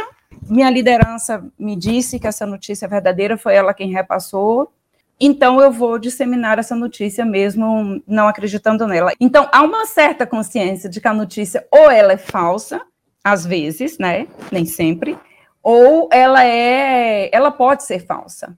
Minha 0.49 0.69
liderança 0.71 1.45
me 1.59 1.75
disse 1.75 2.19
que 2.19 2.27
essa 2.27 2.45
notícia 2.45 2.85
é 2.85 2.89
verdadeira, 2.89 3.37
foi 3.37 3.53
ela 3.53 3.73
quem 3.73 3.91
repassou, 3.93 4.73
então 5.19 5.61
eu 5.61 5.71
vou 5.71 5.99
disseminar 5.99 6.57
essa 6.57 6.75
notícia 6.75 7.23
mesmo 7.25 8.01
não 8.07 8.27
acreditando 8.27 8.87
nela. 8.87 9.11
Então 9.19 9.47
há 9.51 9.61
uma 9.61 9.85
certa 9.85 10.25
consciência 10.25 10.89
de 10.89 10.99
que 10.99 11.07
a 11.07 11.13
notícia 11.13 11.67
ou 11.69 11.91
ela 11.91 12.13
é 12.13 12.17
falsa, 12.17 12.81
às 13.23 13.45
vezes, 13.45 13.99
né? 13.99 14.27
Nem 14.51 14.65
sempre, 14.65 15.17
ou 15.61 16.09
ela 16.11 16.43
é, 16.43 17.29
ela 17.31 17.51
pode 17.51 17.83
ser 17.83 18.05
falsa. 18.05 18.57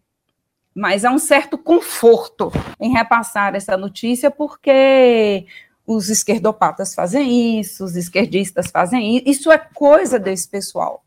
Mas 0.74 1.04
há 1.04 1.12
um 1.12 1.20
certo 1.20 1.58
conforto 1.58 2.52
em 2.80 2.94
repassar 2.94 3.54
essa 3.56 3.76
notícia 3.76 4.32
porque 4.32 5.46
os 5.86 6.10
esquerdopatas 6.10 6.96
fazem 6.96 7.60
isso, 7.60 7.84
os 7.84 7.98
esquerdistas 7.98 8.72
fazem 8.72 9.18
isso, 9.18 9.28
isso 9.28 9.52
é 9.52 9.58
coisa 9.58 10.18
desse 10.18 10.48
pessoal. 10.48 11.04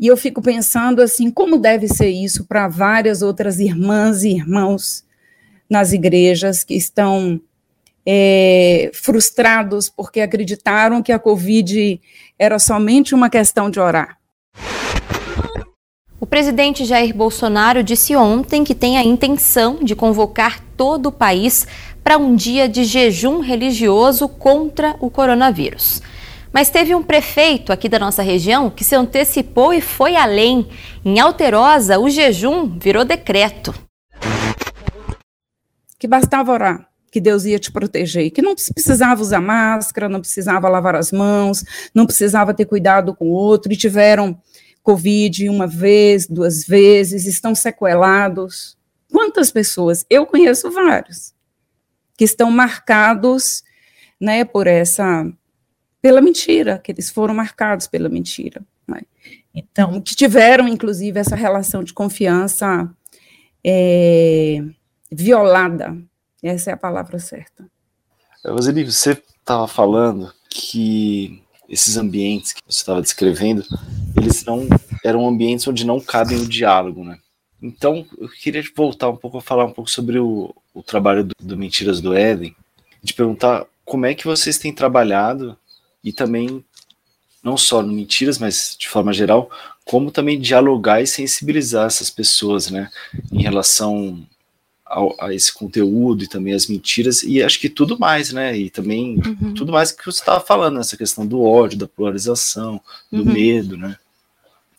E 0.00 0.06
eu 0.06 0.16
fico 0.16 0.40
pensando 0.40 1.02
assim, 1.02 1.30
como 1.30 1.58
deve 1.58 1.86
ser 1.86 2.08
isso 2.08 2.46
para 2.46 2.66
várias 2.66 3.20
outras 3.20 3.60
irmãs 3.60 4.22
e 4.22 4.30
irmãos 4.30 5.04
nas 5.68 5.92
igrejas 5.92 6.64
que 6.64 6.74
estão 6.74 7.38
é, 8.06 8.90
frustrados 8.94 9.90
porque 9.90 10.22
acreditaram 10.22 11.02
que 11.02 11.12
a 11.12 11.18
Covid 11.18 12.00
era 12.38 12.58
somente 12.58 13.14
uma 13.14 13.28
questão 13.28 13.68
de 13.68 13.78
orar. 13.78 14.16
O 16.18 16.26
presidente 16.26 16.86
Jair 16.86 17.14
Bolsonaro 17.14 17.82
disse 17.82 18.16
ontem 18.16 18.64
que 18.64 18.74
tem 18.74 18.96
a 18.96 19.04
intenção 19.04 19.84
de 19.84 19.94
convocar 19.94 20.64
todo 20.78 21.06
o 21.06 21.12
país 21.12 21.66
para 22.02 22.16
um 22.16 22.34
dia 22.34 22.66
de 22.66 22.84
jejum 22.84 23.40
religioso 23.40 24.26
contra 24.28 24.96
o 24.98 25.10
coronavírus. 25.10 26.00
Mas 26.52 26.68
teve 26.68 26.94
um 26.94 27.02
prefeito 27.02 27.72
aqui 27.72 27.88
da 27.88 27.98
nossa 27.98 28.22
região 28.22 28.68
que 28.68 28.84
se 28.84 28.94
antecipou 28.96 29.72
e 29.72 29.80
foi 29.80 30.16
além. 30.16 30.68
Em 31.04 31.20
Alterosa, 31.20 31.98
o 31.98 32.10
jejum 32.10 32.78
virou 32.78 33.04
decreto. 33.04 33.72
Que 35.98 36.08
bastava 36.08 36.52
orar, 36.52 36.88
que 37.12 37.20
Deus 37.20 37.44
ia 37.44 37.58
te 37.58 37.70
proteger, 37.70 38.30
que 38.30 38.42
não 38.42 38.54
precisava 38.54 39.20
usar 39.20 39.40
máscara, 39.40 40.08
não 40.08 40.20
precisava 40.20 40.68
lavar 40.68 40.96
as 40.96 41.12
mãos, 41.12 41.62
não 41.94 42.06
precisava 42.06 42.54
ter 42.54 42.64
cuidado 42.64 43.14
com 43.14 43.26
o 43.26 43.32
outro, 43.32 43.72
e 43.72 43.76
tiveram 43.76 44.40
Covid 44.82 45.48
uma 45.48 45.66
vez, 45.66 46.26
duas 46.26 46.64
vezes, 46.66 47.26
estão 47.26 47.54
sequelados. 47.54 48.76
Quantas 49.12 49.52
pessoas? 49.52 50.04
Eu 50.08 50.26
conheço 50.26 50.70
vários 50.70 51.34
que 52.16 52.24
estão 52.24 52.50
marcados, 52.50 53.62
né, 54.20 54.44
por 54.44 54.66
essa 54.66 55.26
pela 56.00 56.20
mentira, 56.20 56.78
que 56.78 56.92
eles 56.92 57.10
foram 57.10 57.34
marcados 57.34 57.86
pela 57.86 58.08
mentira. 58.08 58.62
Né? 58.86 59.02
Então, 59.54 60.00
que 60.00 60.14
tiveram, 60.14 60.66
inclusive, 60.68 61.18
essa 61.18 61.36
relação 61.36 61.84
de 61.84 61.92
confiança 61.92 62.90
é, 63.64 64.62
violada, 65.10 65.96
essa 66.42 66.70
é 66.70 66.74
a 66.74 66.78
palavra 66.78 67.18
certa. 67.18 67.66
Roseli, 68.44 68.84
você 68.84 69.22
estava 69.38 69.68
falando 69.68 70.32
que 70.48 71.42
esses 71.68 71.96
ambientes 71.96 72.52
que 72.52 72.62
você 72.66 72.80
estava 72.80 73.02
descrevendo, 73.02 73.64
eles 74.16 74.44
não 74.44 74.66
eram 75.04 75.28
ambientes 75.28 75.68
onde 75.68 75.84
não 75.84 76.00
cabem 76.00 76.38
o 76.38 76.48
diálogo, 76.48 77.04
né? 77.04 77.18
Então, 77.62 78.06
eu 78.18 78.28
queria 78.28 78.62
voltar 78.74 79.10
um 79.10 79.16
pouco 79.16 79.38
a 79.38 79.42
falar 79.42 79.66
um 79.66 79.72
pouco 79.72 79.90
sobre 79.90 80.18
o, 80.18 80.54
o 80.72 80.82
trabalho 80.82 81.24
do, 81.24 81.34
do 81.38 81.56
Mentiras 81.56 82.00
do 82.00 82.14
Éden, 82.14 82.56
de 83.02 83.12
perguntar 83.12 83.66
como 83.84 84.06
é 84.06 84.14
que 84.14 84.24
vocês 84.24 84.56
têm 84.56 84.72
trabalhado 84.72 85.56
e 86.02 86.12
também 86.12 86.64
não 87.42 87.56
só 87.56 87.82
no 87.82 87.92
mentiras, 87.92 88.38
mas 88.38 88.76
de 88.78 88.88
forma 88.88 89.12
geral, 89.12 89.50
como 89.84 90.10
também 90.10 90.38
dialogar 90.38 91.00
e 91.00 91.06
sensibilizar 91.06 91.86
essas 91.86 92.10
pessoas, 92.10 92.70
né, 92.70 92.90
em 93.32 93.42
relação 93.42 94.26
ao, 94.84 95.14
a 95.20 95.32
esse 95.32 95.52
conteúdo 95.52 96.24
e 96.24 96.28
também 96.28 96.52
as 96.52 96.66
mentiras 96.66 97.22
e 97.22 97.42
acho 97.42 97.58
que 97.60 97.68
tudo 97.68 97.98
mais, 97.98 98.32
né, 98.32 98.56
e 98.56 98.68
também 98.68 99.20
uhum. 99.24 99.54
tudo 99.54 99.72
mais 99.72 99.90
que 99.90 100.04
você 100.04 100.20
estava 100.20 100.40
falando, 100.40 100.78
essa 100.78 100.96
questão 100.96 101.26
do 101.26 101.42
ódio, 101.42 101.78
da 101.78 101.88
polarização, 101.88 102.80
do 103.10 103.22
uhum. 103.22 103.32
medo, 103.32 103.76
né. 103.76 103.96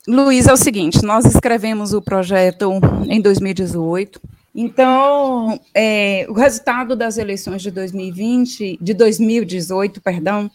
Luiz, 0.08 0.48
é 0.48 0.54
o 0.54 0.58
seguinte, 0.58 1.04
nós 1.04 1.26
escrevemos 1.26 1.94
o 1.94 2.02
projeto 2.02 2.80
em 3.08 3.22
2018, 3.22 4.20
então, 4.54 5.60
é, 5.74 6.26
o 6.28 6.34
resultado 6.34 6.96
das 6.96 7.18
eleições 7.18 7.62
de 7.62 7.72
2020, 7.72 8.78
de 8.82 8.94
2018, 8.94 10.02
perdão, 10.02 10.52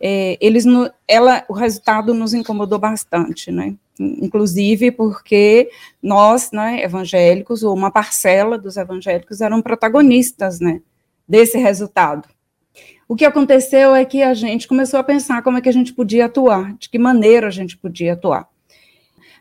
é, 0.00 0.36
eles 0.40 0.64
no, 0.64 0.90
ela, 1.08 1.44
o 1.48 1.52
resultado 1.52 2.12
nos 2.12 2.34
incomodou 2.34 2.78
bastante, 2.78 3.50
né? 3.50 3.74
Inclusive 3.98 4.90
porque 4.90 5.70
nós, 6.02 6.50
né, 6.52 6.82
evangélicos, 6.82 7.62
ou 7.62 7.74
uma 7.74 7.90
parcela 7.90 8.58
dos 8.58 8.76
evangélicos, 8.76 9.40
eram 9.40 9.62
protagonistas, 9.62 10.60
né, 10.60 10.82
desse 11.26 11.56
resultado. 11.56 12.28
O 13.08 13.14
que 13.14 13.24
aconteceu 13.24 13.94
é 13.94 14.04
que 14.04 14.22
a 14.22 14.34
gente 14.34 14.68
começou 14.68 14.98
a 14.98 15.04
pensar 15.04 15.42
como 15.42 15.58
é 15.58 15.60
que 15.60 15.68
a 15.68 15.72
gente 15.72 15.94
podia 15.94 16.26
atuar, 16.26 16.74
de 16.74 16.90
que 16.90 16.98
maneira 16.98 17.46
a 17.46 17.50
gente 17.50 17.76
podia 17.76 18.12
atuar. 18.12 18.48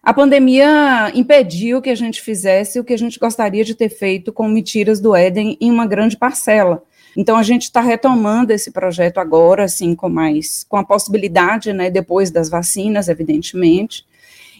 A 0.02 0.13
pandemia 0.13 1.12
impediu 1.15 1.82
que 1.82 1.89
a 1.89 1.96
gente 1.96 2.22
fizesse 2.22 2.80
o 2.80 2.84
que 2.84 2.94
a 2.94 2.98
gente 2.98 3.18
gostaria 3.18 3.63
de 3.63 3.74
ter 3.74 3.89
feito 3.89 4.32
com 4.32 4.48
Mentiras 4.48 5.00
do 5.00 5.15
Éden 5.15 5.58
em 5.60 5.72
uma 5.72 5.88
grande 5.88 6.15
parcela, 6.15 6.84
então 7.15 7.38
a 7.38 7.43
gente 7.43 7.63
está 7.63 7.82
retomando 7.82 8.51
esse 8.51 8.71
projeto 8.71 9.19
agora, 9.19 9.63
assim, 9.63 9.95
com 9.95 10.10
mais, 10.10 10.65
com 10.67 10.78
a 10.78 10.84
possibilidade, 10.84 11.71
né, 11.71 11.89
depois 11.89 12.30
das 12.30 12.49
vacinas, 12.49 13.08
evidentemente, 13.08 14.06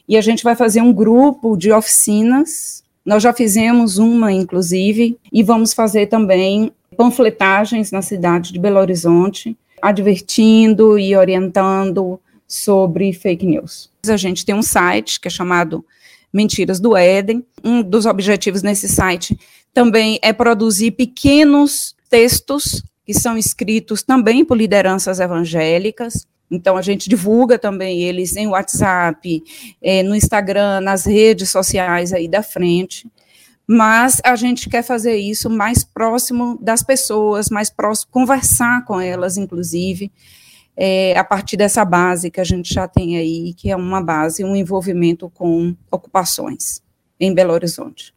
e 0.08 0.16
a 0.16 0.22
gente 0.22 0.44
vai 0.44 0.56
fazer 0.56 0.82
um 0.82 0.94
grupo 0.94 1.58
de 1.58 1.72
oficinas. 1.72 2.84
Nós 3.04 3.24
já 3.24 3.34
fizemos 3.34 3.98
uma, 3.98 4.32
inclusive, 4.32 5.18
e 5.34 5.44
vamos 5.44 5.74
fazer 5.74 6.08
também 6.08 6.72
panfletagens 6.96 7.92
na 7.92 8.02
cidade 8.02 8.54
de 8.54 8.60
Belo 8.60 8.80
Horizonte, 8.80 9.58
advertindo 9.82 10.98
e 10.98 11.16
orientando 11.16 12.20
sobre 12.48 13.12
fake 13.14 13.46
news. 13.46 13.90
A 14.08 14.18
gente 14.18 14.46
tem 14.46 14.56
um 14.56 14.62
site 14.62 15.20
que 15.20 15.28
é 15.28 15.32
chamado 15.32 15.84
Mentiras 16.32 16.80
do 16.80 16.96
Éden. 16.96 17.44
Um 17.64 17.82
dos 17.82 18.06
objetivos 18.06 18.62
nesse 18.62 18.88
site 18.88 19.38
também 19.74 20.20
é 20.22 20.32
produzir 20.32 20.92
pequenos 20.92 21.96
textos 22.16 22.82
que 23.06 23.14
são 23.14 23.38
escritos 23.38 24.02
também 24.02 24.46
por 24.46 24.56
lideranças 24.56 25.20
evangélicas. 25.20 26.26
Então, 26.50 26.78
a 26.78 26.82
gente 26.82 27.10
divulga 27.10 27.60
também 27.60 28.04
eles 28.04 28.38
em 28.38 28.48
WhatsApp, 28.48 29.44
é, 29.82 30.02
no 30.02 30.16
Instagram, 30.16 30.80
nas 30.80 31.06
redes 31.06 31.50
sociais 31.50 32.14
aí 32.14 32.30
da 32.30 32.42
frente. 32.42 33.06
Mas 33.68 34.22
a 34.24 34.38
gente 34.38 34.70
quer 34.70 34.82
fazer 34.82 35.18
isso 35.18 35.50
mais 35.50 35.84
próximo 35.84 36.58
das 36.62 36.82
pessoas, 36.82 37.50
mais 37.50 37.70
próximo, 37.70 38.14
conversar 38.14 38.86
com 38.86 39.02
elas, 39.02 39.36
inclusive, 39.36 40.10
é, 40.78 41.18
a 41.18 41.24
partir 41.24 41.58
dessa 41.58 41.84
base 41.84 42.32
que 42.32 42.40
a 42.40 42.46
gente 42.46 42.74
já 42.74 42.88
tem 42.88 43.18
aí, 43.18 43.54
que 43.56 43.70
é 43.70 43.76
uma 43.76 44.02
base, 44.02 44.42
um 44.42 44.56
envolvimento 44.56 45.30
com 45.32 45.76
ocupações 45.92 46.82
em 47.20 47.34
Belo 47.34 47.52
Horizonte. 47.52 48.14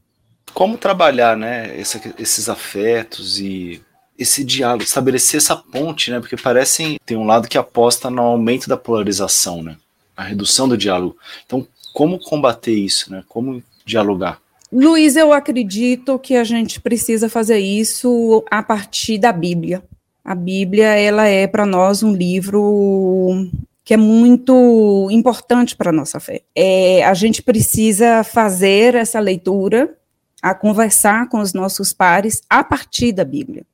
Como 0.55 0.79
trabalhar, 0.79 1.37
né, 1.37 1.77
esse, 1.79 2.01
esses 2.17 2.49
afetos 2.49 3.41
e 3.41 3.83
esse 4.19 4.43
diálogo, 4.43 4.83
estabelecer 4.83 5.39
essa 5.39 5.57
ponte, 5.57 6.11
né? 6.11 6.19
Porque 6.19 6.37
parece 6.37 6.99
tem 7.07 7.17
um 7.17 7.25
lado 7.25 7.49
que 7.49 7.57
aposta 7.57 8.11
no 8.11 8.23
aumento 8.23 8.69
da 8.69 8.77
polarização, 8.77 9.63
né? 9.63 9.77
A 10.17 10.25
redução 10.25 10.69
do 10.69 10.77
diálogo. 10.77 11.17
Então, 11.47 11.67
como 11.93 12.19
combater 12.19 12.75
isso, 12.75 13.13
né? 13.13 13.23
Como 13.29 13.63
dialogar? 13.87 14.41
Luiz, 14.71 15.17
eu 15.17 15.33
acredito 15.33 16.19
que 16.19 16.37
a 16.37 16.45
gente 16.45 16.81
precisa 16.81 17.29
fazer 17.29 17.59
isso 17.59 18.45
a 18.51 18.63
partir 18.63 19.17
da 19.17 19.33
Bíblia. 19.33 19.83
A 20.25 20.35
Bíblia, 20.35 20.89
ela 20.89 21.27
é 21.27 21.47
para 21.47 21.65
nós 21.65 22.03
um 22.03 22.13
livro 22.13 23.49
que 23.83 23.95
é 23.95 23.97
muito 23.97 25.09
importante 25.11 25.75
para 25.75 25.89
a 25.89 25.93
nossa 25.93 26.21
fé. 26.21 26.43
É, 26.55 27.03
a 27.05 27.15
gente 27.15 27.43
precisa 27.43 28.23
fazer 28.23 28.95
essa 28.95 29.19
leitura, 29.19 29.97
a 30.43 30.55
conversar 30.55 31.29
com 31.31 31.41
os 31.41 31.55
nossos 31.55 31.93
pares 31.93 32.43
a 32.51 32.63
partir 32.63 33.13
da 33.13 33.25
Bíblia. 33.25 33.65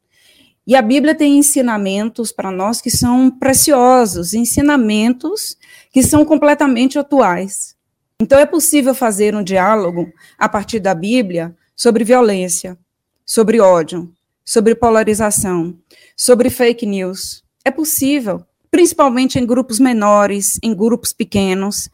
E 0.66 0.74
a 0.74 0.80
Bíblia 0.80 1.14
tem 1.14 1.38
ensinamentos 1.38 2.32
para 2.32 2.50
nós 2.50 2.80
que 2.80 2.90
são 2.90 3.30
preciosos, 3.30 4.32
ensinamentos 4.32 5.56
que 5.92 6.02
são 6.02 6.24
completamente 6.24 6.98
atuais. 6.98 7.76
Então 8.20 8.38
é 8.38 8.46
possível 8.46 8.94
fazer 8.94 9.34
um 9.34 9.42
diálogo 9.42 10.10
a 10.38 10.48
partir 10.48 10.80
da 10.80 10.94
Bíblia 10.94 11.54
sobre 11.76 12.04
violência, 12.04 12.78
sobre 13.26 13.60
ódio, 13.60 14.10
sobre 14.44 14.74
polarização, 14.74 15.76
sobre 16.16 16.48
fake 16.48 16.86
news. 16.86 17.42
É 17.64 17.70
possível, 17.70 18.44
principalmente 18.70 19.38
em 19.38 19.46
grupos 19.46 19.78
menores, 19.78 20.58
em 20.62 20.74
grupos 20.74 21.12
pequenos. 21.12 21.90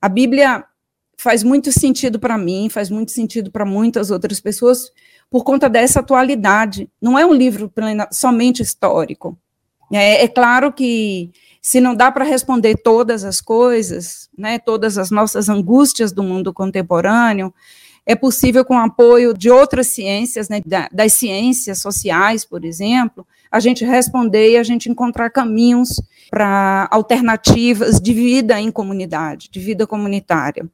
A 0.00 0.08
Bíblia 0.08 0.64
faz 1.16 1.42
muito 1.42 1.72
sentido 1.72 2.18
para 2.18 2.38
mim, 2.38 2.68
faz 2.68 2.88
muito 2.88 3.10
sentido 3.10 3.50
para 3.50 3.64
muitas 3.64 4.10
outras 4.10 4.40
pessoas, 4.40 4.90
por 5.30 5.44
conta 5.44 5.68
dessa 5.68 6.00
atualidade. 6.00 6.88
Não 7.00 7.18
é 7.18 7.24
um 7.26 7.32
livro 7.32 7.68
plena, 7.68 8.08
somente 8.12 8.62
histórico. 8.62 9.38
É, 9.92 10.24
é, 10.24 10.28
claro 10.28 10.72
que 10.72 11.30
se 11.62 11.80
não 11.80 11.94
dá 11.94 12.10
para 12.10 12.24
responder 12.24 12.76
todas 12.76 13.24
as 13.24 13.40
coisas, 13.40 14.28
né, 14.36 14.58
todas 14.58 14.98
as 14.98 15.10
nossas 15.10 15.48
angústias 15.48 16.12
do 16.12 16.22
mundo 16.22 16.52
contemporâneo, 16.52 17.52
é 18.04 18.14
possível 18.14 18.64
com 18.64 18.74
o 18.76 18.78
apoio 18.78 19.34
de 19.34 19.50
outras 19.50 19.88
ciências, 19.88 20.48
né, 20.48 20.60
das 20.92 21.12
ciências 21.12 21.80
sociais, 21.80 22.44
por 22.44 22.64
exemplo, 22.64 23.26
a 23.50 23.58
gente 23.58 23.84
responder 23.84 24.52
e 24.52 24.56
a 24.56 24.62
gente 24.62 24.88
encontrar 24.88 25.30
caminhos 25.30 26.00
para 26.30 26.88
alternativas 26.90 28.00
de 28.00 28.12
vida 28.12 28.60
em 28.60 28.70
comunidade, 28.70 29.48
de 29.50 29.58
vida 29.58 29.86
comunitária. 29.86 30.68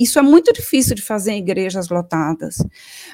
Isso 0.00 0.18
é 0.18 0.22
muito 0.22 0.50
difícil 0.50 0.94
de 0.94 1.02
fazer 1.02 1.32
em 1.32 1.40
igrejas 1.40 1.90
lotadas, 1.90 2.56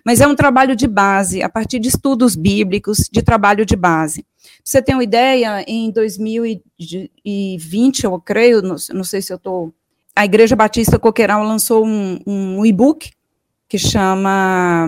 mas 0.05 0.21
é 0.21 0.29
um 0.29 0.37
trabalho 0.37 0.77
de 0.77 0.87
base, 0.87 1.43
a 1.43 1.49
partir 1.49 1.81
de 1.81 1.89
estudos 1.89 2.37
bíblicos, 2.37 3.09
de 3.11 3.23
trabalho 3.23 3.67
de 3.67 3.75
base. 3.75 4.25
você 4.63 4.81
tem 4.81 4.95
uma 4.95 5.03
ideia, 5.03 5.65
em 5.67 5.91
2020, 5.91 8.05
eu 8.05 8.21
creio, 8.21 8.63
não, 8.63 8.77
não 8.93 9.03
sei 9.03 9.21
se 9.21 9.33
eu 9.33 9.37
estou. 9.37 9.75
A 10.15 10.25
Igreja 10.25 10.55
Batista 10.55 10.97
Coqueiral 10.97 11.43
lançou 11.43 11.85
um, 11.85 12.21
um 12.25 12.65
e-book 12.65 13.11
que 13.69 13.79
chama 13.79 14.87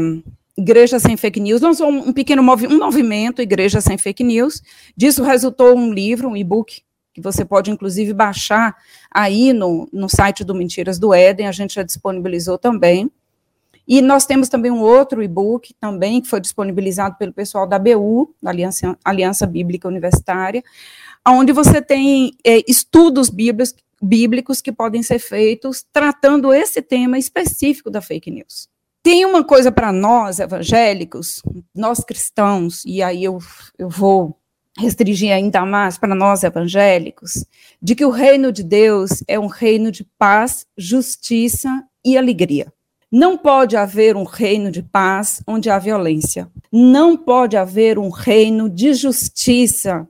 Igreja 0.56 1.00
Sem 1.00 1.16
Fake 1.16 1.40
News, 1.40 1.60
lançou 1.60 1.88
um 1.88 2.12
pequeno 2.12 2.44
movi 2.44 2.68
um 2.68 2.78
movimento, 2.78 3.42
Igreja 3.42 3.80
Sem 3.80 3.98
Fake 3.98 4.22
News. 4.22 4.62
Disso 4.96 5.24
resultou 5.24 5.76
um 5.76 5.92
livro, 5.92 6.28
um 6.28 6.36
e-book 6.36 6.80
que 7.18 7.24
você 7.24 7.44
pode 7.44 7.70
inclusive 7.70 8.12
baixar 8.12 8.76
aí 9.10 9.52
no, 9.52 9.88
no 9.92 10.08
site 10.08 10.44
do 10.44 10.54
Mentiras 10.54 10.98
do 10.98 11.12
Éden, 11.12 11.46
a 11.46 11.52
gente 11.52 11.74
já 11.74 11.82
disponibilizou 11.82 12.56
também. 12.56 13.10
E 13.86 14.02
nós 14.02 14.26
temos 14.26 14.50
também 14.50 14.70
um 14.70 14.82
outro 14.82 15.22
e-book 15.22 15.74
também, 15.80 16.20
que 16.20 16.28
foi 16.28 16.40
disponibilizado 16.40 17.16
pelo 17.16 17.32
pessoal 17.32 17.66
da 17.66 17.78
BU, 17.78 18.34
da 18.42 18.50
Aliança, 18.50 18.98
Aliança 19.02 19.46
Bíblica 19.46 19.88
Universitária, 19.88 20.62
onde 21.26 21.52
você 21.52 21.80
tem 21.80 22.36
é, 22.44 22.62
estudos 22.68 23.30
bíblicos, 23.30 23.74
bíblicos 24.00 24.60
que 24.60 24.70
podem 24.70 25.02
ser 25.02 25.18
feitos 25.18 25.84
tratando 25.90 26.52
esse 26.52 26.82
tema 26.82 27.18
específico 27.18 27.90
da 27.90 28.02
fake 28.02 28.30
news. 28.30 28.68
Tem 29.02 29.24
uma 29.24 29.42
coisa 29.42 29.72
para 29.72 29.90
nós 29.90 30.38
evangélicos, 30.38 31.42
nós 31.74 32.00
cristãos, 32.00 32.84
e 32.84 33.02
aí 33.02 33.24
eu, 33.24 33.38
eu 33.78 33.88
vou 33.88 34.38
restringir 34.78 35.32
ainda 35.32 35.66
mais 35.66 35.98
para 35.98 36.14
nós 36.14 36.44
evangélicos, 36.44 37.44
de 37.82 37.96
que 37.96 38.04
o 38.04 38.10
reino 38.10 38.52
de 38.52 38.62
Deus 38.62 39.24
é 39.26 39.38
um 39.38 39.48
reino 39.48 39.90
de 39.90 40.04
paz, 40.16 40.64
justiça 40.76 41.84
e 42.04 42.16
alegria. 42.16 42.72
Não 43.10 43.36
pode 43.36 43.76
haver 43.76 44.16
um 44.16 44.22
reino 44.22 44.70
de 44.70 44.82
paz 44.82 45.42
onde 45.46 45.68
há 45.68 45.78
violência. 45.78 46.48
Não 46.70 47.16
pode 47.16 47.56
haver 47.56 47.98
um 47.98 48.10
reino 48.10 48.68
de 48.68 48.94
justiça 48.94 50.06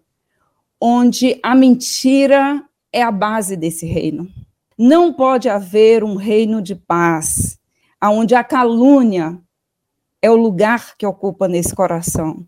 onde 0.81 1.39
a 1.43 1.55
mentira 1.55 2.63
é 2.93 3.03
a 3.03 3.11
base 3.11 3.57
desse 3.57 3.87
reino. 3.87 4.29
Não 4.77 5.13
pode 5.13 5.49
haver 5.49 6.05
um 6.05 6.17
reino 6.17 6.61
de 6.61 6.75
paz 6.75 7.59
onde 8.03 8.35
a 8.35 8.45
calúnia 8.45 9.41
é 10.21 10.31
o 10.31 10.37
lugar 10.37 10.97
que 10.97 11.07
ocupa 11.07 11.49
nesse 11.49 11.75
coração. 11.75 12.47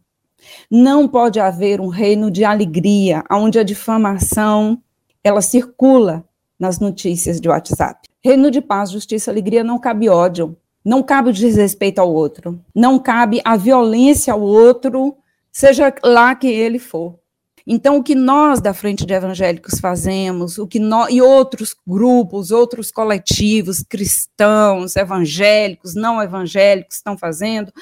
Não 0.70 1.08
pode 1.08 1.40
haver 1.40 1.80
um 1.80 1.88
reino 1.88 2.30
de 2.30 2.44
alegria, 2.44 3.24
onde 3.30 3.58
a 3.58 3.62
difamação 3.62 4.82
ela 5.22 5.42
circula 5.42 6.24
nas 6.58 6.78
notícias 6.78 7.40
de 7.40 7.48
WhatsApp. 7.48 8.08
Reino 8.22 8.50
de 8.50 8.60
paz, 8.60 8.90
justiça, 8.90 9.30
alegria 9.30 9.64
não 9.64 9.78
cabe 9.78 10.08
ódio, 10.08 10.56
não 10.84 11.02
cabe 11.02 11.30
o 11.30 11.32
desrespeito 11.32 12.00
ao 12.00 12.12
outro, 12.12 12.60
não 12.74 12.98
cabe 12.98 13.40
a 13.44 13.56
violência 13.56 14.32
ao 14.32 14.40
outro, 14.40 15.16
seja 15.50 15.94
lá 16.04 16.34
que 16.34 16.46
ele 16.46 16.78
for. 16.78 17.18
Então, 17.66 17.98
o 17.98 18.02
que 18.02 18.14
nós 18.14 18.60
da 18.60 18.74
Frente 18.74 19.06
de 19.06 19.14
Evangélicos 19.14 19.78
fazemos, 19.78 20.58
o 20.58 20.66
que 20.66 20.78
nós, 20.78 21.12
e 21.12 21.20
outros 21.20 21.74
grupos, 21.86 22.50
outros 22.50 22.90
coletivos 22.90 23.82
cristãos, 23.82 24.96
evangélicos, 24.96 25.94
não 25.94 26.22
evangélicos 26.22 26.96
estão 26.96 27.16
fazendo, 27.16 27.72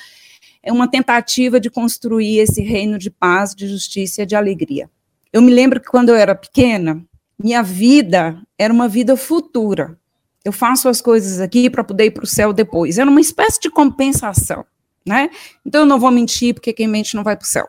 é 0.62 0.73
uma 0.73 0.88
tentativa 0.88 1.61
de 1.61 1.71
construir 1.71 2.38
esse 2.38 2.61
reino 2.62 2.99
de 2.99 3.11
paz, 3.11 3.55
de 3.55 3.68
justiça 3.68 4.23
e 4.23 4.27
de 4.27 4.37
alegria. 4.37 4.90
Eu 5.33 5.42
me 5.42 5.53
lembro 5.53 5.81
que 5.81 5.88
quando 5.88 6.09
eu 6.09 6.16
era 6.16 6.35
pequena, 6.35 7.03
minha 7.38 7.62
vida 7.62 8.40
era 8.59 8.73
uma 8.73 8.88
vida 8.88 9.16
futura. 9.16 9.99
Eu 10.44 10.53
faço 10.53 10.88
as 10.88 11.01
coisas 11.01 11.40
aqui 11.40 11.68
para 11.68 11.85
poder 11.85 12.07
ir 12.07 12.11
para 12.11 12.25
o 12.25 12.27
céu 12.27 12.53
depois. 12.53 12.99
Era 12.99 13.11
uma 13.11 13.21
espécie 13.21 13.61
de 13.61 13.71
compensação, 13.71 14.64
né? 15.07 15.31
Então 15.64 15.83
eu 15.83 15.87
não 15.87 16.01
vou 16.01 16.11
mentir 16.11 16.55
porque 16.55 16.73
quem 16.73 16.88
mente 16.88 17.14
não 17.14 17.23
vai 17.23 17.37
para 17.37 17.44
o 17.44 17.49
céu. 17.49 17.68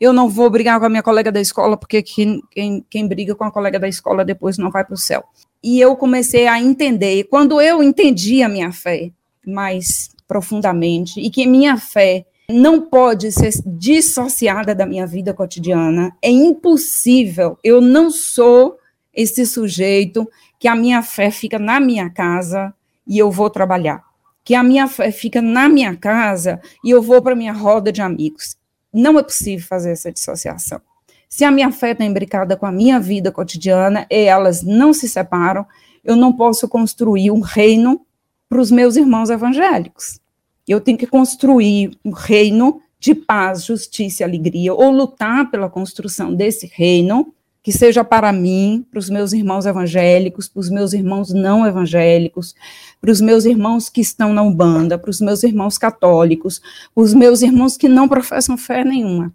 Eu 0.00 0.12
não 0.12 0.28
vou 0.28 0.48
brigar 0.48 0.80
com 0.80 0.86
a 0.86 0.88
minha 0.88 1.02
colega 1.02 1.30
da 1.30 1.40
escola 1.40 1.76
porque 1.76 2.02
quem, 2.02 2.40
quem, 2.50 2.84
quem 2.88 3.06
briga 3.06 3.34
com 3.34 3.44
a 3.44 3.50
colega 3.50 3.78
da 3.78 3.88
escola 3.88 4.24
depois 4.24 4.56
não 4.56 4.70
vai 4.70 4.84
para 4.84 4.94
o 4.94 4.98
céu. 4.98 5.24
E 5.62 5.78
eu 5.78 5.94
comecei 5.96 6.46
a 6.46 6.58
entender. 6.58 7.24
Quando 7.24 7.60
eu 7.60 7.82
entendi 7.82 8.42
a 8.42 8.48
minha 8.48 8.72
fé 8.72 9.10
mais 9.46 10.08
profundamente 10.26 11.20
e 11.20 11.28
que 11.28 11.44
minha 11.46 11.76
fé 11.76 12.24
não 12.50 12.82
pode 12.82 13.32
ser 13.32 13.52
dissociada 13.64 14.74
da 14.74 14.84
minha 14.84 15.06
vida 15.06 15.32
cotidiana. 15.32 16.14
É 16.20 16.30
impossível. 16.30 17.58
Eu 17.62 17.80
não 17.80 18.10
sou 18.10 18.78
esse 19.14 19.46
sujeito 19.46 20.28
que 20.58 20.68
a 20.68 20.76
minha 20.76 21.02
fé 21.02 21.30
fica 21.30 21.58
na 21.58 21.80
minha 21.80 22.10
casa 22.10 22.74
e 23.06 23.18
eu 23.18 23.30
vou 23.30 23.48
trabalhar. 23.48 24.02
Que 24.44 24.54
a 24.54 24.62
minha 24.62 24.86
fé 24.86 25.10
fica 25.10 25.40
na 25.40 25.68
minha 25.68 25.96
casa 25.96 26.60
e 26.84 26.90
eu 26.90 27.00
vou 27.00 27.22
para 27.22 27.34
minha 27.34 27.52
roda 27.52 27.92
de 27.92 28.02
amigos. 28.02 28.56
Não 28.92 29.18
é 29.18 29.22
possível 29.22 29.66
fazer 29.66 29.92
essa 29.92 30.12
dissociação. 30.12 30.80
Se 31.28 31.44
a 31.44 31.50
minha 31.50 31.70
fé 31.70 31.92
está 31.92 32.04
imbricada 32.04 32.56
com 32.56 32.66
a 32.66 32.72
minha 32.72 32.98
vida 32.98 33.30
cotidiana 33.30 34.06
e 34.10 34.24
elas 34.24 34.62
não 34.62 34.92
se 34.92 35.08
separam, 35.08 35.64
eu 36.04 36.16
não 36.16 36.32
posso 36.32 36.68
construir 36.68 37.30
um 37.30 37.40
reino 37.40 38.04
para 38.48 38.60
os 38.60 38.70
meus 38.70 38.96
irmãos 38.96 39.30
evangélicos. 39.30 40.18
Eu 40.68 40.80
tenho 40.80 40.98
que 40.98 41.06
construir 41.06 41.90
um 42.04 42.10
reino 42.10 42.80
de 43.00 43.14
paz, 43.14 43.64
justiça 43.64 44.22
e 44.22 44.24
alegria, 44.24 44.74
ou 44.74 44.90
lutar 44.90 45.50
pela 45.50 45.70
construção 45.70 46.34
desse 46.34 46.70
reino, 46.72 47.32
que 47.62 47.72
seja 47.72 48.04
para 48.04 48.32
mim, 48.32 48.86
para 48.90 48.98
os 48.98 49.10
meus 49.10 49.32
irmãos 49.32 49.66
evangélicos, 49.66 50.48
para 50.48 50.60
os 50.60 50.70
meus 50.70 50.92
irmãos 50.92 51.32
não 51.32 51.66
evangélicos, 51.66 52.54
para 53.00 53.10
os 53.10 53.20
meus 53.20 53.44
irmãos 53.44 53.88
que 53.88 54.00
estão 54.00 54.32
na 54.32 54.42
Umbanda, 54.42 54.98
para 54.98 55.10
os 55.10 55.20
meus 55.20 55.42
irmãos 55.42 55.76
católicos, 55.76 56.60
para 56.94 57.04
os 57.04 57.14
meus 57.14 57.42
irmãos 57.42 57.76
que 57.76 57.88
não 57.88 58.08
professam 58.08 58.56
fé 58.56 58.84
nenhuma. 58.84 59.32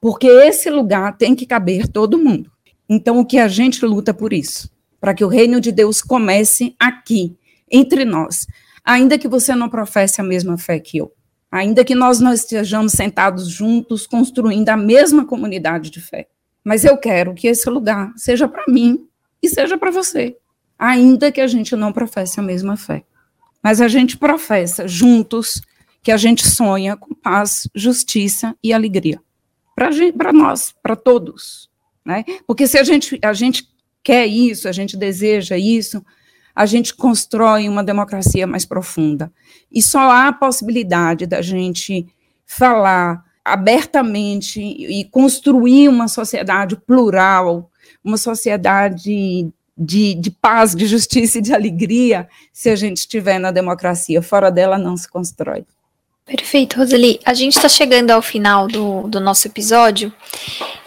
Porque 0.00 0.26
esse 0.26 0.70
lugar 0.70 1.16
tem 1.16 1.34
que 1.34 1.46
caber 1.46 1.88
todo 1.88 2.18
mundo. 2.18 2.50
Então, 2.88 3.18
o 3.18 3.26
que 3.26 3.38
a 3.38 3.48
gente 3.48 3.84
luta 3.84 4.14
por 4.14 4.32
isso? 4.32 4.70
Para 5.00 5.14
que 5.14 5.24
o 5.24 5.28
reino 5.28 5.60
de 5.60 5.70
Deus 5.70 6.00
comece 6.00 6.74
aqui, 6.78 7.36
entre 7.70 8.04
nós 8.04 8.46
ainda 8.88 9.18
que 9.18 9.28
você 9.28 9.54
não 9.54 9.68
professe 9.68 10.18
a 10.18 10.24
mesma 10.24 10.56
fé 10.56 10.80
que 10.80 10.96
eu, 10.96 11.12
ainda 11.52 11.84
que 11.84 11.94
nós 11.94 12.20
não 12.20 12.32
estejamos 12.32 12.92
sentados 12.92 13.46
juntos 13.46 14.06
construindo 14.06 14.70
a 14.70 14.78
mesma 14.78 15.26
comunidade 15.26 15.90
de 15.90 16.00
fé. 16.00 16.26
Mas 16.64 16.86
eu 16.86 16.96
quero 16.96 17.34
que 17.34 17.46
esse 17.48 17.68
lugar 17.68 18.10
seja 18.16 18.48
para 18.48 18.64
mim 18.66 19.06
e 19.42 19.48
seja 19.50 19.76
para 19.76 19.90
você, 19.90 20.38
ainda 20.78 21.30
que 21.30 21.42
a 21.42 21.46
gente 21.46 21.76
não 21.76 21.92
professe 21.92 22.40
a 22.40 22.42
mesma 22.42 22.78
fé. 22.78 23.04
Mas 23.62 23.82
a 23.82 23.88
gente 23.88 24.16
professa 24.16 24.88
juntos 24.88 25.60
que 26.02 26.10
a 26.10 26.16
gente 26.16 26.48
sonha 26.48 26.96
com 26.96 27.14
paz, 27.14 27.68
justiça 27.74 28.56
e 28.64 28.72
alegria. 28.72 29.20
Para 29.74 30.32
nós, 30.32 30.74
para 30.82 30.96
todos. 30.96 31.68
Né? 32.02 32.24
Porque 32.46 32.66
se 32.66 32.78
a 32.78 32.84
gente, 32.84 33.18
a 33.22 33.34
gente 33.34 33.68
quer 34.02 34.26
isso, 34.26 34.66
a 34.66 34.72
gente 34.72 34.96
deseja 34.96 35.58
isso, 35.58 36.02
a 36.58 36.66
gente 36.66 36.92
constrói 36.92 37.68
uma 37.68 37.84
democracia 37.84 38.44
mais 38.44 38.64
profunda. 38.64 39.30
E 39.70 39.80
só 39.80 40.10
há 40.10 40.32
possibilidade 40.32 41.24
da 41.24 41.40
gente 41.40 42.04
falar 42.44 43.24
abertamente 43.44 44.60
e 44.60 45.04
construir 45.04 45.88
uma 45.88 46.08
sociedade 46.08 46.74
plural, 46.74 47.70
uma 48.02 48.16
sociedade 48.16 49.48
de, 49.76 50.14
de, 50.14 50.30
paz, 50.32 50.74
de 50.74 50.84
justiça 50.84 51.38
e 51.38 51.42
de 51.42 51.54
alegria 51.54 52.28
se 52.52 52.68
a 52.68 52.74
gente 52.74 52.96
estiver 52.96 53.38
na 53.38 53.52
democracia. 53.52 54.20
Fora 54.20 54.50
dela 54.50 54.76
não 54.76 54.96
se 54.96 55.08
constrói. 55.08 55.64
Perfeito, 56.26 56.76
Roseli. 56.76 57.20
A 57.24 57.34
gente 57.34 57.54
está 57.54 57.68
chegando 57.68 58.10
ao 58.10 58.20
final 58.20 58.66
do, 58.66 59.02
do 59.02 59.20
nosso 59.20 59.46
episódio, 59.46 60.12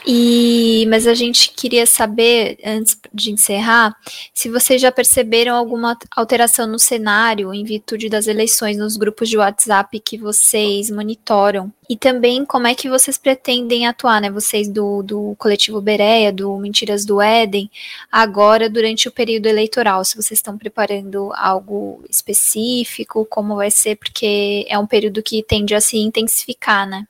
e 0.06 0.86
mas 0.89 1.06
a 1.06 1.14
gente 1.14 1.52
queria 1.52 1.86
saber, 1.86 2.58
antes 2.66 2.99
de 3.14 3.32
encerrar, 3.32 3.95
se 4.34 4.49
vocês 4.49 4.82
já 4.82 4.91
perceberam 4.91 5.56
alguma 5.56 5.97
alteração 6.16 6.66
no 6.66 6.80
cenário 6.80 7.54
em 7.54 7.64
virtude 7.64 8.10
das 8.10 8.28
eleições 8.28 8.78
nos 8.78 8.97
grupos 8.97 9.30
de 9.30 9.38
WhatsApp 9.38 9.99
que 9.99 10.18
vocês 10.18 10.89
monitoram. 10.89 11.72
E 11.88 11.95
também 11.95 12.45
como 12.45 12.68
é 12.68 12.74
que 12.74 12.89
vocês 12.89 13.18
pretendem 13.18 13.86
atuar, 13.86 14.22
né? 14.22 14.30
Vocês 14.32 14.68
do, 14.70 15.04
do 15.04 15.36
coletivo 15.38 15.82
Bereia, 15.82 16.32
do 16.32 16.58
Mentiras 16.58 17.06
do 17.06 17.22
Éden, 17.22 17.70
agora 18.12 18.70
durante 18.70 19.08
o 19.08 19.12
período 19.12 19.47
eleitoral. 19.47 20.04
Se 20.06 20.16
vocês 20.16 20.39
estão 20.39 20.58
preparando 20.58 21.32
algo 21.36 22.04
específico, 22.10 23.26
como 23.26 23.58
vai 23.58 23.70
ser, 23.70 23.97
porque 23.97 24.66
é 24.70 24.80
um 24.80 24.88
período 24.88 25.22
que 25.22 25.43
tende 25.43 25.76
a 25.76 25.82
se 25.82 25.97
intensificar, 25.97 26.88
né? 26.88 27.06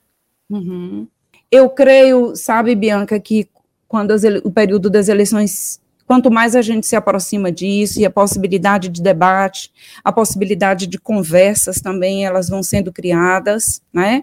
Uhum. 0.49 1.07
Eu 1.51 1.69
creio, 1.69 2.35
sabe, 2.35 2.73
Bianca, 2.75 3.19
que 3.19 3.49
quando 3.87 4.11
as, 4.11 4.23
o 4.43 4.49
período 4.49 4.89
das 4.89 5.09
eleições 5.09 5.81
quanto 6.07 6.29
mais 6.29 6.57
a 6.57 6.61
gente 6.61 6.85
se 6.85 6.95
aproxima 6.95 7.49
disso 7.49 7.99
e 7.99 8.05
a 8.05 8.09
possibilidade 8.09 8.89
de 8.89 9.01
debate, 9.01 9.71
a 10.03 10.11
possibilidade 10.11 10.85
de 10.85 10.97
conversas 10.97 11.79
também, 11.79 12.25
elas 12.25 12.49
vão 12.49 12.61
sendo 12.61 12.91
criadas, 12.91 13.81
né? 13.93 14.21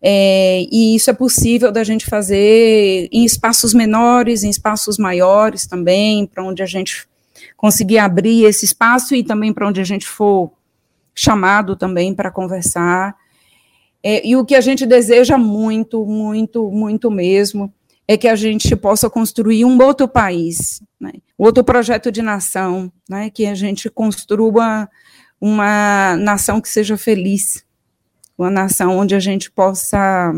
É, 0.00 0.62
e 0.72 0.94
isso 0.96 1.10
é 1.10 1.12
possível 1.12 1.70
da 1.70 1.84
gente 1.84 2.06
fazer 2.06 3.06
em 3.12 3.22
espaços 3.22 3.74
menores, 3.74 4.42
em 4.42 4.48
espaços 4.48 4.96
maiores 4.96 5.66
também, 5.66 6.24
para 6.26 6.42
onde 6.42 6.62
a 6.62 6.66
gente 6.66 7.06
conseguir 7.54 7.98
abrir 7.98 8.44
esse 8.44 8.64
espaço 8.64 9.14
e 9.14 9.22
também 9.22 9.52
para 9.52 9.68
onde 9.68 9.78
a 9.78 9.84
gente 9.84 10.06
for 10.06 10.50
chamado 11.14 11.76
também 11.76 12.14
para 12.14 12.30
conversar. 12.30 13.14
É, 14.02 14.26
e 14.26 14.36
o 14.36 14.44
que 14.44 14.54
a 14.54 14.60
gente 14.60 14.86
deseja 14.86 15.36
muito, 15.36 16.04
muito, 16.06 16.70
muito 16.70 17.10
mesmo, 17.10 17.72
é 18.08 18.16
que 18.16 18.26
a 18.26 18.34
gente 18.34 18.74
possa 18.74 19.08
construir 19.08 19.64
um 19.64 19.80
outro 19.80 20.08
país, 20.08 20.82
né? 20.98 21.12
outro 21.38 21.62
projeto 21.62 22.10
de 22.10 22.22
nação, 22.22 22.90
né? 23.08 23.30
que 23.30 23.46
a 23.46 23.54
gente 23.54 23.88
construa 23.88 24.88
uma 25.40 26.16
nação 26.16 26.60
que 26.60 26.68
seja 26.68 26.96
feliz, 26.96 27.64
uma 28.36 28.50
nação 28.50 28.96
onde 28.98 29.14
a 29.14 29.20
gente 29.20 29.50
possa 29.50 30.32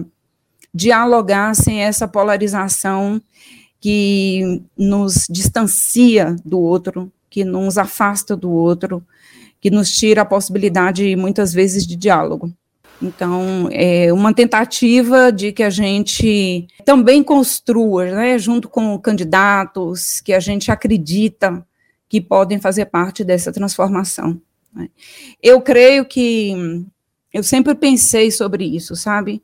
dialogar 0.75 1.55
sem 1.55 1.83
essa 1.83 2.07
polarização 2.07 3.21
que 3.81 4.63
nos 4.77 5.27
distancia 5.29 6.37
do 6.45 6.61
outro, 6.61 7.13
que 7.29 7.45
nos 7.45 7.79
afasta 7.79 8.37
do 8.37 8.51
outro, 8.51 9.05
que 9.61 9.71
nos 9.71 9.91
tira 9.91 10.23
a 10.23 10.27
possibilidade, 10.27 11.17
muitas 11.17 11.53
vezes, 11.53 11.87
de 11.87 11.97
diálogo. 11.97 12.53
Então, 13.03 13.69
é 13.73 14.13
uma 14.13 14.33
tentativa 14.33 15.33
de 15.33 15.51
que 15.51 15.63
a 15.63 15.71
gente 15.71 16.69
também 16.85 17.23
construa, 17.23 18.05
né, 18.05 18.39
junto 18.39 18.69
com 18.69 18.97
candidatos 18.99 20.21
que 20.21 20.33
a 20.33 20.39
gente 20.39 20.71
acredita 20.71 21.67
que 22.09 22.21
podem 22.21 22.61
fazer 22.61 22.87
parte 22.87 23.25
dessa 23.25 23.53
transformação. 23.53 24.41
Né. 24.73 24.89
Eu 25.43 25.61
creio 25.61 26.05
que 26.05 26.85
eu 27.33 27.43
sempre 27.43 27.75
pensei 27.75 28.31
sobre 28.31 28.65
isso, 28.65 28.95
sabe? 28.95 29.43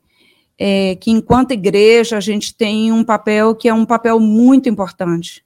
É, 0.57 0.95
que 0.95 1.09
enquanto 1.11 1.51
igreja 1.51 2.17
a 2.17 2.21
gente 2.21 2.55
tem 2.55 2.91
um 2.91 3.03
papel 3.03 3.55
que 3.55 3.67
é 3.67 3.73
um 3.73 3.85
papel 3.85 4.19
muito 4.19 4.69
importante, 4.69 5.43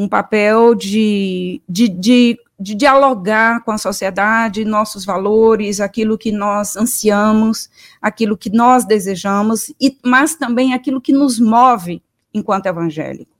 um 0.00 0.08
papel 0.08 0.74
de, 0.74 1.60
de, 1.68 1.86
de, 1.86 2.38
de 2.58 2.74
dialogar 2.74 3.62
com 3.62 3.70
a 3.70 3.76
sociedade, 3.76 4.64
nossos 4.64 5.04
valores, 5.04 5.78
aquilo 5.78 6.16
que 6.16 6.32
nós 6.32 6.74
ansiamos, 6.74 7.68
aquilo 8.00 8.34
que 8.34 8.48
nós 8.48 8.86
desejamos, 8.86 9.70
e, 9.78 9.98
mas 10.02 10.34
também 10.36 10.72
aquilo 10.72 11.02
que 11.02 11.12
nos 11.12 11.38
move 11.38 12.02
enquanto 12.32 12.64
evangélico. 12.64 13.36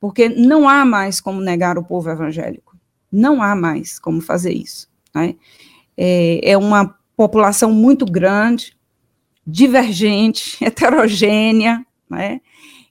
Porque 0.00 0.30
não 0.30 0.66
há 0.66 0.82
mais 0.82 1.20
como 1.20 1.42
negar 1.42 1.76
o 1.76 1.84
povo 1.84 2.08
evangélico, 2.08 2.74
não 3.12 3.42
há 3.42 3.54
mais 3.54 3.98
como 3.98 4.22
fazer 4.22 4.54
isso. 4.54 4.88
Né? 5.14 5.34
É, 5.94 6.52
é 6.52 6.56
uma 6.56 6.96
população 7.14 7.70
muito 7.70 8.06
grande, 8.06 8.74
divergente, 9.46 10.56
heterogênea, 10.64 11.84
né? 12.08 12.40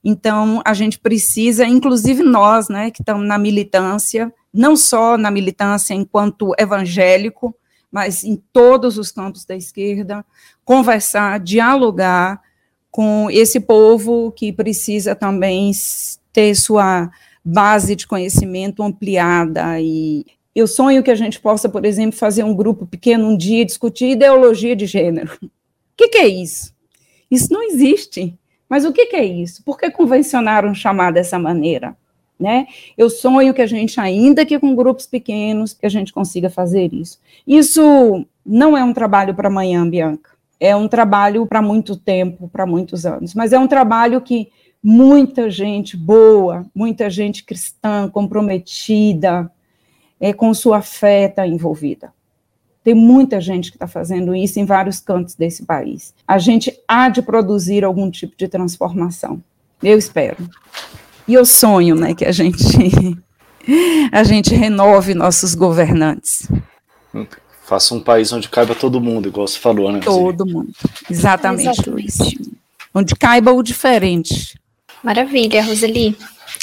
Então, 0.04 0.62
a 0.66 0.74
gente 0.74 1.00
precisa, 1.00 1.66
inclusive 1.66 2.24
nós, 2.24 2.70
né, 2.70 2.90
que 2.90 3.02
estamos 3.02 3.28
na 3.28 3.38
militância, 3.38 4.34
não 4.54 4.76
só 4.76 5.18
na 5.18 5.30
militância 5.30 5.94
enquanto 5.94 6.54
evangélico, 6.58 7.56
mas 7.92 8.24
em 8.24 8.42
todos 8.52 8.98
os 8.98 9.12
campos 9.12 9.46
da 9.46 9.56
esquerda, 9.56 10.26
conversar, 10.66 11.40
dialogar 11.40 12.42
com 12.90 13.30
esse 13.30 13.60
povo 13.60 14.32
que 14.32 14.52
precisa 14.52 15.14
também 15.14 15.72
ter 16.34 16.56
sua 16.56 17.10
base 17.44 17.96
de 17.96 18.08
conhecimento 18.08 18.84
ampliada 18.84 19.80
e 19.80 20.26
eu 20.54 20.68
sonho 20.68 21.02
que 21.02 21.12
a 21.12 21.16
gente 21.16 21.40
possa, 21.40 21.70
por 21.70 21.86
exemplo, 21.86 22.18
fazer 22.18 22.44
um 22.44 22.54
grupo 22.54 22.86
pequeno 22.86 23.28
um 23.28 23.38
dia 23.38 23.66
discutir 23.66 24.12
ideologia 24.12 24.76
de 24.76 24.86
gênero. 24.86 25.32
O 25.92 26.04
que, 26.04 26.08
que 26.08 26.18
é 26.18 26.28
isso? 26.28 26.74
Isso 27.30 27.54
não 27.54 27.62
existe. 27.62 28.36
Mas 28.72 28.86
o 28.86 28.94
que, 28.94 29.08
que 29.08 29.18
é 29.18 29.26
isso? 29.26 29.62
Por 29.66 29.78
que 29.78 29.92
convencionaram 29.92 30.74
chamar 30.74 31.12
dessa 31.12 31.38
maneira? 31.38 31.94
Né? 32.40 32.68
Eu 32.98 33.10
sonho 33.10 33.54
que 33.54 33.62
a 33.62 33.66
gente, 33.66 34.00
ainda 34.00 34.46
que 34.46 34.58
com 34.58 34.74
grupos 34.74 35.06
pequenos, 35.06 35.74
que 35.74 35.86
a 35.86 35.90
gente 35.90 36.14
consiga 36.14 36.50
fazer 36.50 36.94
isso. 36.94 37.20
Isso 37.46 38.26
não 38.46 38.78
é 38.78 38.82
um 38.82 38.94
trabalho 38.94 39.36
para 39.36 39.50
amanhã, 39.50 39.86
Bianca. 39.86 40.30
É 40.58 40.74
um 40.74 40.88
trabalho 40.88 41.46
para 41.46 41.62
muito 41.62 41.98
tempo, 41.98 42.48
para 42.48 42.66
muitos 42.66 43.06
anos. 43.06 43.36
Mas 43.36 43.52
é 43.52 43.60
um 43.60 43.68
trabalho 43.68 44.22
que 44.22 44.48
muita 44.82 45.50
gente 45.50 45.98
boa, 45.98 46.66
muita 46.74 47.10
gente 47.10 47.44
cristã, 47.44 48.10
comprometida, 48.10 49.52
é, 50.18 50.32
com 50.32 50.54
sua 50.54 50.82
fé 50.82 51.26
está 51.26 51.46
envolvida. 51.46 52.14
Tem 52.84 52.94
muita 52.96 53.40
gente 53.40 53.70
que 53.70 53.76
está 53.76 53.88
fazendo 53.88 54.36
isso 54.36 54.60
em 54.60 54.66
vários 54.66 55.00
cantos 55.00 55.36
desse 55.36 55.66
país. 55.66 56.14
A 56.28 56.40
gente 56.40 56.76
há 56.88 57.10
de 57.10 57.22
produzir 57.22 57.84
algum 57.84 58.10
tipo 58.10 58.36
de 58.36 58.48
transformação. 58.48 59.42
Eu 59.82 59.98
espero. 59.98 60.38
E 61.28 61.34
eu 61.34 61.46
sonho, 61.46 61.96
né, 61.96 62.16
que 62.16 62.26
a 62.26 62.32
gente 62.32 62.64
a 64.12 64.24
gente 64.24 64.56
renove 64.56 65.14
nossos 65.14 65.54
governantes. 65.54 66.48
Faça 67.64 67.94
um 67.94 68.00
país 68.00 68.34
onde 68.34 68.50
caiba 68.50 68.76
todo 68.76 69.00
mundo, 69.00 69.30
igual 69.30 69.48
você 69.48 69.60
falou, 69.60 69.92
né? 69.92 70.00
Todo 70.04 70.46
mundo. 70.46 70.72
Exatamente, 71.10 71.70
Exatamente. 71.70 71.90
Luiz. 71.90 72.18
Onde 72.94 73.16
caiba 73.16 73.54
o 73.54 73.64
diferente. 73.64 74.60
Maravilha, 75.04 75.64
Roseli. 75.64 76.18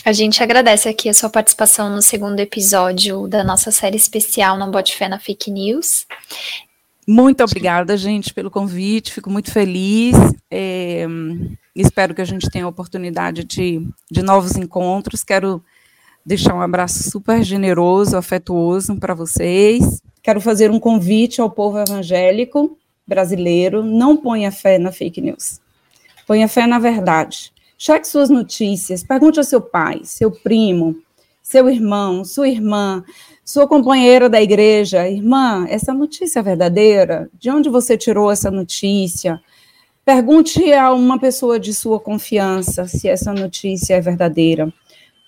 A 0.04 0.12
gente 0.12 0.42
agradece 0.42 0.88
aqui 0.88 1.08
a 1.08 1.14
sua 1.14 1.28
participação 1.28 1.90
no 1.90 2.00
segundo 2.00 2.40
episódio 2.40 3.26
da 3.28 3.44
nossa 3.44 3.70
série 3.70 3.96
especial 3.96 4.58
Não 4.58 4.70
Bote 4.70 4.96
Fé 4.96 5.08
na 5.08 5.18
Fake 5.18 5.50
News. 5.50 6.06
Muito 7.06 7.42
obrigada, 7.42 7.96
gente, 7.96 8.34
pelo 8.34 8.50
convite. 8.50 9.12
Fico 9.12 9.30
muito 9.30 9.50
feliz. 9.50 10.14
É, 10.50 11.06
espero 11.74 12.14
que 12.14 12.20
a 12.20 12.24
gente 12.24 12.50
tenha 12.50 12.64
a 12.64 12.68
oportunidade 12.68 13.44
de, 13.44 13.86
de 14.10 14.22
novos 14.22 14.56
encontros. 14.56 15.24
Quero 15.24 15.62
deixar 16.24 16.54
um 16.54 16.60
abraço 16.60 17.10
super 17.10 17.42
generoso, 17.42 18.16
afetuoso 18.16 18.94
para 18.96 19.14
vocês. 19.14 20.02
Quero 20.22 20.40
fazer 20.40 20.70
um 20.70 20.78
convite 20.78 21.40
ao 21.40 21.50
povo 21.50 21.78
evangélico 21.78 22.76
brasileiro: 23.06 23.82
não 23.82 24.16
ponha 24.16 24.52
fé 24.52 24.78
na 24.78 24.92
fake 24.92 25.22
news. 25.22 25.60
Ponha 26.26 26.46
fé 26.46 26.66
na 26.66 26.78
verdade. 26.78 27.50
Cheque 27.80 28.08
suas 28.08 28.28
notícias, 28.28 29.04
pergunte 29.04 29.38
ao 29.38 29.44
seu 29.44 29.60
pai, 29.60 30.00
seu 30.02 30.32
primo, 30.32 30.96
seu 31.40 31.70
irmão, 31.70 32.24
sua 32.24 32.48
irmã, 32.48 33.04
sua 33.44 33.68
companheira 33.68 34.28
da 34.28 34.42
igreja, 34.42 35.08
irmã, 35.08 35.64
essa 35.68 35.94
notícia 35.94 36.40
é 36.40 36.42
verdadeira? 36.42 37.30
De 37.38 37.48
onde 37.50 37.68
você 37.68 37.96
tirou 37.96 38.32
essa 38.32 38.50
notícia? 38.50 39.40
Pergunte 40.04 40.72
a 40.72 40.92
uma 40.92 41.20
pessoa 41.20 41.60
de 41.60 41.72
sua 41.72 42.00
confiança 42.00 42.88
se 42.88 43.08
essa 43.08 43.32
notícia 43.32 43.94
é 43.94 44.00
verdadeira. 44.00 44.74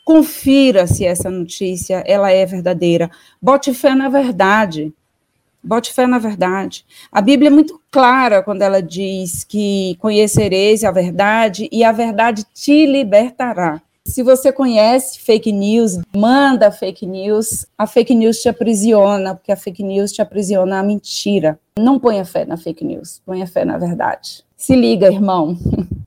Confira 0.04 0.88
se 0.88 1.04
essa 1.04 1.30
notícia 1.30 2.02
ela 2.04 2.32
é 2.32 2.44
verdadeira. 2.44 3.08
Bote 3.40 3.72
fé 3.72 3.94
na 3.94 4.08
verdade. 4.08 4.92
Bote 5.62 5.92
fé 5.92 6.06
na 6.06 6.18
verdade. 6.18 6.84
A 7.12 7.20
Bíblia 7.20 7.48
é 7.48 7.52
muito 7.52 7.80
clara 7.90 8.42
quando 8.42 8.62
ela 8.62 8.82
diz 8.82 9.44
que 9.44 9.96
conhecereis 10.00 10.84
a 10.84 10.90
verdade 10.90 11.68
e 11.70 11.84
a 11.84 11.92
verdade 11.92 12.44
te 12.54 12.86
libertará. 12.86 13.80
Se 14.06 14.22
você 14.22 14.50
conhece 14.50 15.20
fake 15.20 15.52
news, 15.52 15.98
manda 16.16 16.72
fake 16.72 17.06
news. 17.06 17.66
A 17.76 17.86
fake 17.86 18.14
news 18.14 18.38
te 18.38 18.48
aprisiona, 18.48 19.34
porque 19.34 19.52
a 19.52 19.56
fake 19.56 19.82
news 19.82 20.10
te 20.10 20.22
aprisiona 20.22 20.80
a 20.80 20.82
mentira. 20.82 21.58
Não 21.78 21.98
ponha 21.98 22.24
fé 22.24 22.44
na 22.44 22.56
fake 22.56 22.84
news, 22.84 23.20
ponha 23.24 23.46
fé 23.46 23.64
na 23.64 23.78
verdade. 23.78 24.42
Se 24.56 24.74
liga, 24.74 25.06
irmão. 25.06 25.56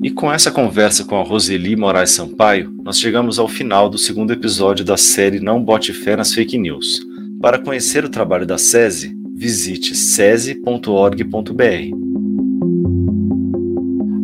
E 0.00 0.10
com 0.12 0.32
essa 0.32 0.52
conversa 0.52 1.04
com 1.04 1.16
a 1.16 1.24
Roseli 1.24 1.74
Moraes 1.74 2.12
Sampaio, 2.12 2.72
nós 2.84 3.00
chegamos 3.00 3.38
ao 3.38 3.48
final 3.48 3.90
do 3.90 3.98
segundo 3.98 4.32
episódio 4.32 4.84
da 4.84 4.96
série 4.96 5.40
Não 5.40 5.62
Bote 5.62 5.92
Fé 5.92 6.16
nas 6.16 6.32
Fake 6.32 6.56
News. 6.56 7.00
Para 7.40 7.56
conhecer 7.56 8.04
o 8.04 8.08
trabalho 8.08 8.44
da 8.44 8.58
SESI, 8.58 9.16
visite 9.32 9.94
sesi.org.br. 9.94 11.22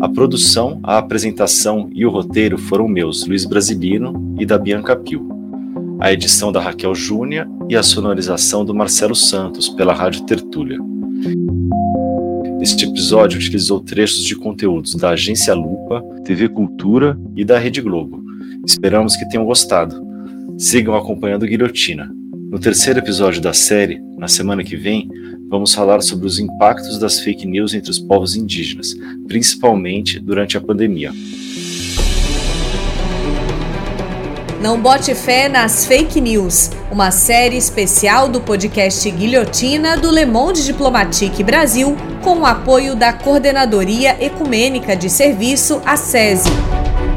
A 0.00 0.08
produção, 0.08 0.80
a 0.82 0.98
apresentação 0.98 1.88
e 1.94 2.04
o 2.04 2.10
roteiro 2.10 2.58
foram 2.58 2.88
meus, 2.88 3.24
Luiz 3.24 3.44
Brasilino 3.44 4.34
e 4.38 4.44
da 4.44 4.58
Bianca 4.58 4.96
Pio. 4.96 5.28
A 6.00 6.12
edição 6.12 6.50
da 6.50 6.60
Raquel 6.60 6.92
Júnia 6.92 7.48
e 7.68 7.76
a 7.76 7.84
sonorização 7.84 8.64
do 8.64 8.74
Marcelo 8.74 9.14
Santos 9.14 9.68
pela 9.68 9.94
Rádio 9.94 10.26
Tertúlia. 10.26 10.80
Este 12.60 12.84
episódio 12.84 13.38
utilizou 13.38 13.78
trechos 13.78 14.24
de 14.24 14.34
conteúdos 14.34 14.96
da 14.96 15.10
Agência 15.10 15.54
Lupa, 15.54 16.02
TV 16.24 16.48
Cultura 16.48 17.16
e 17.36 17.44
da 17.44 17.58
Rede 17.58 17.80
Globo. 17.80 18.24
Esperamos 18.66 19.14
que 19.14 19.28
tenham 19.28 19.46
gostado. 19.46 20.04
Sigam 20.58 20.96
acompanhando 20.96 21.46
Guilhotina. 21.46 22.23
No 22.54 22.60
terceiro 22.60 23.00
episódio 23.00 23.40
da 23.40 23.52
série, 23.52 24.00
na 24.16 24.28
semana 24.28 24.62
que 24.62 24.76
vem, 24.76 25.10
vamos 25.50 25.74
falar 25.74 26.00
sobre 26.02 26.24
os 26.24 26.38
impactos 26.38 27.00
das 27.00 27.18
fake 27.18 27.48
news 27.48 27.74
entre 27.74 27.90
os 27.90 27.98
povos 27.98 28.36
indígenas, 28.36 28.94
principalmente 29.26 30.20
durante 30.20 30.56
a 30.56 30.60
pandemia. 30.60 31.10
Não 34.62 34.80
bote 34.80 35.12
fé 35.16 35.48
nas 35.48 35.84
fake 35.84 36.20
news, 36.20 36.70
uma 36.92 37.10
série 37.10 37.56
especial 37.56 38.28
do 38.28 38.40
podcast 38.40 39.10
Guilhotina 39.10 39.96
do 39.96 40.12
Le 40.12 40.24
Monde 40.24 40.64
Diplomatique 40.64 41.42
Brasil, 41.42 41.96
com 42.22 42.38
o 42.38 42.46
apoio 42.46 42.94
da 42.94 43.12
Coordenadoria 43.12 44.16
Ecumênica 44.24 44.94
de 44.94 45.10
Serviço, 45.10 45.82
a 45.84 45.96
SESI. 45.96 46.50